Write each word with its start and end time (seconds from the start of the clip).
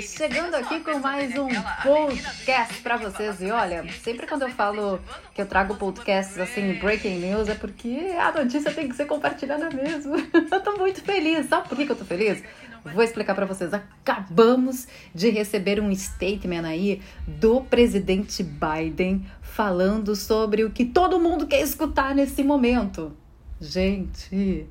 chegando 0.00 0.54
aqui 0.54 0.80
com 0.80 0.98
mais 0.98 1.36
um 1.36 1.48
podcast 1.82 2.80
para 2.82 2.96
vocês. 2.96 3.40
E 3.40 3.50
olha, 3.50 3.84
sempre 4.02 4.26
quando 4.26 4.42
eu 4.42 4.50
falo 4.50 5.00
que 5.34 5.42
eu 5.42 5.46
trago 5.46 5.74
podcasts 5.76 6.38
assim, 6.38 6.74
breaking 6.74 7.18
news, 7.18 7.48
é 7.48 7.54
porque 7.54 8.14
a 8.18 8.32
notícia 8.32 8.72
tem 8.72 8.88
que 8.88 8.96
ser 8.96 9.06
compartilhada 9.06 9.68
mesmo. 9.70 10.14
Eu 10.50 10.60
tô 10.60 10.76
muito 10.76 11.02
feliz. 11.02 11.46
Sabe 11.48 11.68
por 11.68 11.76
que 11.76 11.90
eu 11.90 11.96
tô 11.96 12.04
feliz? 12.04 12.42
Vou 12.84 13.02
explicar 13.02 13.34
para 13.34 13.46
vocês. 13.46 13.72
Acabamos 13.72 14.86
de 15.14 15.30
receber 15.30 15.80
um 15.80 15.94
statement 15.94 16.64
aí 16.64 17.00
do 17.26 17.62
presidente 17.62 18.42
Biden 18.42 19.26
falando 19.40 20.14
sobre 20.14 20.64
o 20.64 20.70
que 20.70 20.84
todo 20.84 21.18
mundo 21.18 21.46
quer 21.46 21.60
escutar 21.60 22.14
nesse 22.14 22.42
momento. 22.42 23.16
Gente, 23.60 24.66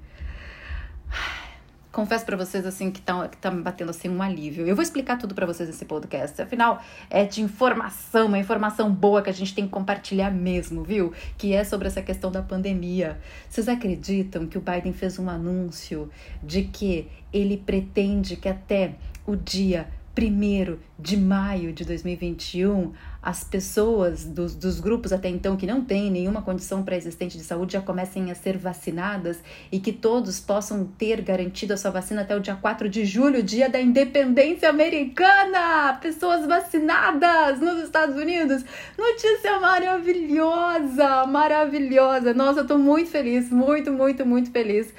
confesso 1.91 2.25
para 2.25 2.37
vocês 2.37 2.65
assim 2.65 2.89
que 2.89 3.01
tá, 3.01 3.27
que 3.27 3.37
tá 3.37 3.51
me 3.51 3.61
batendo 3.61 3.89
assim 3.89 4.09
um 4.09 4.21
alívio. 4.21 4.65
Eu 4.65 4.75
vou 4.75 4.83
explicar 4.83 5.17
tudo 5.17 5.35
para 5.35 5.45
vocês 5.45 5.67
nesse 5.67 5.85
podcast. 5.85 6.41
Afinal, 6.41 6.81
é 7.09 7.25
de 7.25 7.41
informação, 7.41 8.27
uma 8.27 8.39
informação 8.39 8.91
boa 8.91 9.21
que 9.21 9.29
a 9.29 9.33
gente 9.33 9.53
tem 9.53 9.65
que 9.65 9.71
compartilhar 9.71 10.31
mesmo, 10.31 10.83
viu? 10.83 11.13
Que 11.37 11.53
é 11.53 11.63
sobre 11.63 11.87
essa 11.87 12.01
questão 12.01 12.31
da 12.31 12.41
pandemia. 12.41 13.19
Vocês 13.49 13.67
acreditam 13.67 14.47
que 14.47 14.57
o 14.57 14.61
Biden 14.61 14.93
fez 14.93 15.19
um 15.19 15.29
anúncio 15.29 16.09
de 16.41 16.63
que 16.63 17.07
ele 17.33 17.57
pretende 17.57 18.35
que 18.35 18.47
até 18.47 18.95
o 19.25 19.35
dia 19.35 19.87
1 20.17 20.77
de 20.99 21.17
maio 21.17 21.71
de 21.71 21.85
2021, 21.85 22.91
as 23.21 23.43
pessoas 23.43 24.25
dos, 24.25 24.55
dos 24.55 24.79
grupos 24.79 25.13
até 25.13 25.29
então 25.29 25.55
que 25.55 25.67
não 25.67 25.85
têm 25.85 26.09
nenhuma 26.09 26.41
condição 26.41 26.81
pré-existente 26.81 27.37
de 27.37 27.43
saúde 27.43 27.73
já 27.73 27.81
comecem 27.81 28.31
a 28.31 28.35
ser 28.35 28.57
vacinadas 28.57 29.39
e 29.71 29.79
que 29.79 29.93
todos 29.93 30.39
possam 30.39 30.85
ter 30.85 31.21
garantido 31.21 31.73
a 31.73 31.77
sua 31.77 31.91
vacina 31.91 32.21
até 32.21 32.35
o 32.35 32.39
dia 32.39 32.55
4 32.55 32.89
de 32.89 33.05
julho, 33.05 33.43
dia 33.43 33.69
da 33.69 33.79
independência 33.79 34.69
americana! 34.69 35.93
Pessoas 36.01 36.47
vacinadas 36.47 37.59
nos 37.59 37.83
Estados 37.83 38.15
Unidos! 38.15 38.65
Notícia 38.97 39.59
maravilhosa! 39.59 41.25
Maravilhosa! 41.27 42.33
Nossa, 42.33 42.61
eu 42.61 42.67
tô 42.67 42.79
muito 42.79 43.11
feliz, 43.11 43.51
muito, 43.51 43.91
muito, 43.93 44.25
muito 44.25 44.49
feliz. 44.49 44.91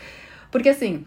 Porque 0.50 0.68
assim, 0.68 1.04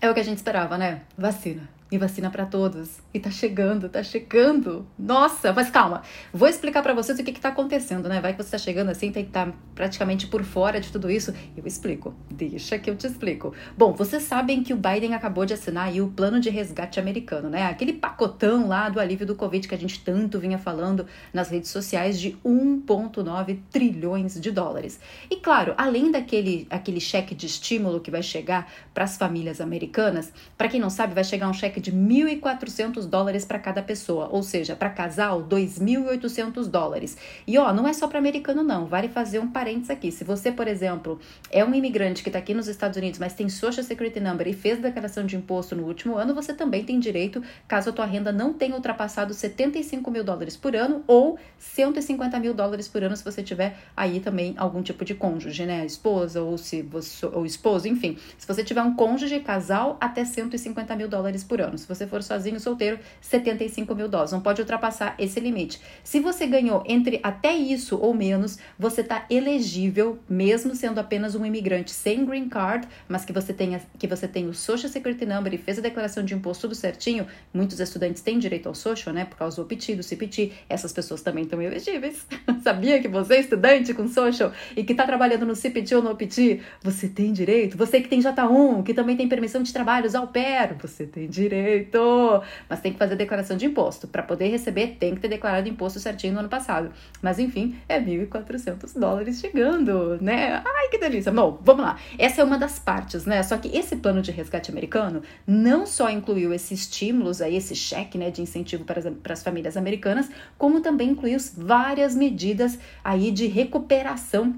é 0.00 0.08
o 0.08 0.14
que 0.14 0.20
a 0.20 0.24
gente 0.24 0.36
esperava, 0.36 0.78
né? 0.78 1.02
Vacina 1.18 1.81
e 1.92 1.98
vacina 1.98 2.30
para 2.30 2.46
todos. 2.46 3.00
E 3.12 3.20
tá 3.20 3.30
chegando, 3.30 3.88
tá 3.88 4.02
chegando. 4.02 4.86
Nossa, 4.98 5.52
mas 5.52 5.70
calma. 5.70 6.02
Vou 6.32 6.48
explicar 6.48 6.82
para 6.82 6.94
vocês 6.94 7.18
o 7.18 7.22
que 7.22 7.32
que 7.32 7.40
tá 7.40 7.50
acontecendo, 7.50 8.08
né? 8.08 8.20
Vai 8.20 8.32
que 8.32 8.42
você 8.42 8.50
tá 8.50 8.58
chegando 8.58 8.88
assim, 8.88 9.12
tem 9.12 9.24
que 9.24 9.30
estar 9.30 9.46
tá 9.46 9.52
praticamente 9.74 10.26
por 10.26 10.42
fora 10.42 10.80
de 10.80 10.90
tudo 10.90 11.10
isso. 11.10 11.34
Eu 11.54 11.66
explico. 11.66 12.14
Deixa 12.30 12.78
que 12.78 12.88
eu 12.88 12.96
te 12.96 13.06
explico. 13.06 13.54
Bom, 13.76 13.92
vocês 13.92 14.22
sabem 14.22 14.62
que 14.62 14.72
o 14.72 14.76
Biden 14.76 15.14
acabou 15.14 15.44
de 15.44 15.52
assinar 15.52 15.88
aí 15.88 16.00
o 16.00 16.08
plano 16.08 16.40
de 16.40 16.48
resgate 16.48 16.98
americano, 16.98 17.50
né? 17.50 17.66
Aquele 17.66 17.92
pacotão 17.92 18.66
lá 18.66 18.88
do 18.88 18.98
alívio 18.98 19.26
do 19.26 19.36
Covid 19.36 19.68
que 19.68 19.74
a 19.74 19.78
gente 19.78 20.00
tanto 20.02 20.38
vinha 20.38 20.58
falando 20.58 21.06
nas 21.32 21.50
redes 21.50 21.70
sociais 21.70 22.18
de 22.18 22.38
1.9 22.44 23.58
trilhões 23.70 24.40
de 24.40 24.50
dólares. 24.50 24.98
E 25.30 25.36
claro, 25.36 25.74
além 25.76 26.10
daquele 26.10 26.66
aquele 26.70 27.00
cheque 27.00 27.34
de 27.34 27.46
estímulo 27.46 28.00
que 28.00 28.10
vai 28.10 28.22
chegar 28.22 28.70
para 28.94 29.04
as 29.04 29.16
famílias 29.16 29.60
americanas, 29.60 30.32
para 30.56 30.68
quem 30.68 30.80
não 30.80 30.88
sabe, 30.88 31.14
vai 31.14 31.24
chegar 31.24 31.48
um 31.48 31.52
cheque 31.52 31.81
de 31.82 31.92
1.400 31.92 33.06
dólares 33.06 33.44
para 33.44 33.58
cada 33.58 33.82
pessoa, 33.82 34.28
ou 34.30 34.42
seja, 34.42 34.76
para 34.76 34.88
casal, 34.88 35.42
2.800 35.42 36.68
dólares. 36.68 37.16
E 37.46 37.58
ó, 37.58 37.72
não 37.72 37.86
é 37.86 37.92
só 37.92 38.06
para 38.06 38.18
americano 38.18 38.62
não, 38.62 38.86
vale 38.86 39.08
fazer 39.08 39.40
um 39.40 39.50
parênteses 39.50 39.90
aqui. 39.90 40.12
Se 40.12 40.22
você, 40.22 40.52
por 40.52 40.68
exemplo, 40.68 41.18
é 41.50 41.64
um 41.64 41.74
imigrante 41.74 42.22
que 42.22 42.28
está 42.28 42.38
aqui 42.38 42.54
nos 42.54 42.68
Estados 42.68 42.96
Unidos, 42.96 43.18
mas 43.18 43.34
tem 43.34 43.48
Social 43.48 43.82
Security 43.82 44.20
Number 44.20 44.46
e 44.46 44.52
fez 44.52 44.78
declaração 44.78 45.26
de 45.26 45.36
imposto 45.36 45.74
no 45.74 45.84
último 45.84 46.16
ano, 46.16 46.34
você 46.34 46.54
também 46.54 46.84
tem 46.84 47.00
direito, 47.00 47.42
caso 47.66 47.90
a 47.90 47.92
tua 47.92 48.06
renda 48.06 48.30
não 48.30 48.52
tenha 48.52 48.74
ultrapassado 48.74 49.34
75 49.34 50.10
mil 50.10 50.22
dólares 50.22 50.56
por 50.56 50.76
ano 50.76 51.02
ou 51.06 51.36
150 51.58 52.38
mil 52.38 52.54
dólares 52.54 52.86
por 52.86 53.02
ano 53.02 53.16
se 53.16 53.24
você 53.24 53.42
tiver 53.42 53.76
aí 53.96 54.20
também 54.20 54.54
algum 54.56 54.82
tipo 54.82 55.04
de 55.04 55.14
cônjuge, 55.14 55.66
né? 55.66 55.84
Esposa 55.84 56.40
ou 56.40 56.56
se 56.56 56.82
você, 56.82 57.26
ou 57.26 57.44
esposo, 57.44 57.88
enfim. 57.88 58.16
Se 58.38 58.46
você 58.46 58.62
tiver 58.62 58.82
um 58.82 58.94
cônjuge, 58.94 59.40
casal, 59.40 59.96
até 60.00 60.24
150 60.24 60.94
mil 60.94 61.08
dólares 61.08 61.42
por 61.42 61.60
ano. 61.60 61.71
Se 61.78 61.86
você 61.86 62.06
for 62.06 62.22
sozinho, 62.22 62.58
solteiro, 62.60 62.98
75 63.20 63.94
mil 63.94 64.08
dólares. 64.08 64.32
Não 64.32 64.40
pode 64.40 64.60
ultrapassar 64.60 65.14
esse 65.18 65.38
limite. 65.40 65.80
Se 66.02 66.20
você 66.20 66.46
ganhou 66.46 66.82
entre 66.86 67.20
até 67.22 67.54
isso 67.54 67.98
ou 67.98 68.14
menos, 68.14 68.58
você 68.78 69.00
está 69.00 69.26
elegível, 69.30 70.18
mesmo 70.28 70.74
sendo 70.74 70.98
apenas 70.98 71.34
um 71.34 71.44
imigrante 71.44 71.90
sem 71.90 72.24
green 72.24 72.48
card, 72.48 72.86
mas 73.08 73.24
que 73.24 73.32
você 73.32 73.52
tenha 73.52 73.80
que 73.98 74.06
você 74.06 74.28
tenha 74.28 74.48
o 74.48 74.54
Social 74.54 74.90
Security 74.90 75.26
Number 75.26 75.52
e 75.54 75.58
fez 75.58 75.78
a 75.78 75.82
declaração 75.82 76.24
de 76.24 76.34
imposto 76.34 76.62
tudo 76.62 76.74
certinho. 76.74 77.26
Muitos 77.52 77.80
estudantes 77.80 78.22
têm 78.22 78.38
direito 78.38 78.68
ao 78.68 78.74
social, 78.74 79.14
né? 79.14 79.24
Por 79.24 79.36
causa 79.36 79.56
do 79.56 79.62
OPT, 79.62 79.96
do 79.96 80.02
CPT. 80.02 80.52
Essas 80.68 80.92
pessoas 80.92 81.22
também 81.22 81.44
estão 81.44 81.60
elegíveis. 81.60 82.26
Sabia 82.62 83.00
que 83.00 83.08
você, 83.08 83.38
estudante 83.38 83.92
com 83.94 84.06
social 84.06 84.52
e 84.76 84.84
que 84.84 84.92
está 84.92 85.04
trabalhando 85.04 85.44
no 85.44 85.56
CPT 85.56 85.96
ou 85.96 86.02
no 86.02 86.10
OPT, 86.10 86.60
você 86.82 87.08
tem 87.08 87.32
direito? 87.32 87.76
Você 87.76 88.00
que 88.00 88.08
tem 88.08 88.20
J1, 88.20 88.82
que 88.84 88.94
também 88.94 89.16
tem 89.16 89.28
permissão 89.28 89.62
de 89.62 89.72
trabalho, 89.72 90.08
ao 90.16 90.28
pair, 90.28 90.74
você 90.80 91.06
tem 91.06 91.28
direito 91.28 91.51
direito. 91.54 92.42
Mas 92.68 92.80
tem 92.80 92.92
que 92.92 92.98
fazer 92.98 93.16
declaração 93.16 93.56
de 93.56 93.66
imposto. 93.66 94.06
Para 94.06 94.22
poder 94.22 94.48
receber, 94.48 94.96
tem 94.98 95.14
que 95.14 95.20
ter 95.20 95.28
declarado 95.28 95.68
imposto 95.68 95.98
certinho 95.98 96.34
no 96.34 96.40
ano 96.40 96.48
passado. 96.48 96.90
Mas 97.20 97.38
enfim, 97.38 97.76
é 97.88 98.00
1.400 98.00 98.98
dólares 98.98 99.40
chegando, 99.40 100.18
né? 100.20 100.62
Ai, 100.64 100.88
que 100.88 100.98
delícia. 100.98 101.32
Bom, 101.32 101.58
vamos 101.62 101.82
lá. 101.82 101.98
Essa 102.18 102.42
é 102.42 102.44
uma 102.44 102.58
das 102.58 102.78
partes, 102.78 103.26
né? 103.26 103.42
Só 103.42 103.56
que 103.56 103.76
esse 103.76 103.96
plano 103.96 104.22
de 104.22 104.30
resgate 104.30 104.70
americano 104.70 105.22
não 105.46 105.86
só 105.86 106.10
incluiu 106.10 106.52
esses 106.52 106.82
estímulos 106.82 107.40
aí, 107.40 107.56
esse 107.56 107.74
cheque, 107.74 108.18
né, 108.18 108.30
de 108.30 108.42
incentivo 108.42 108.84
para 108.84 108.98
as, 108.98 109.06
para 109.22 109.32
as 109.32 109.42
famílias 109.42 109.76
americanas, 109.76 110.28
como 110.58 110.80
também 110.80 111.10
incluiu 111.10 111.38
várias 111.56 112.14
medidas 112.14 112.78
aí 113.02 113.30
de 113.30 113.46
recuperação 113.46 114.54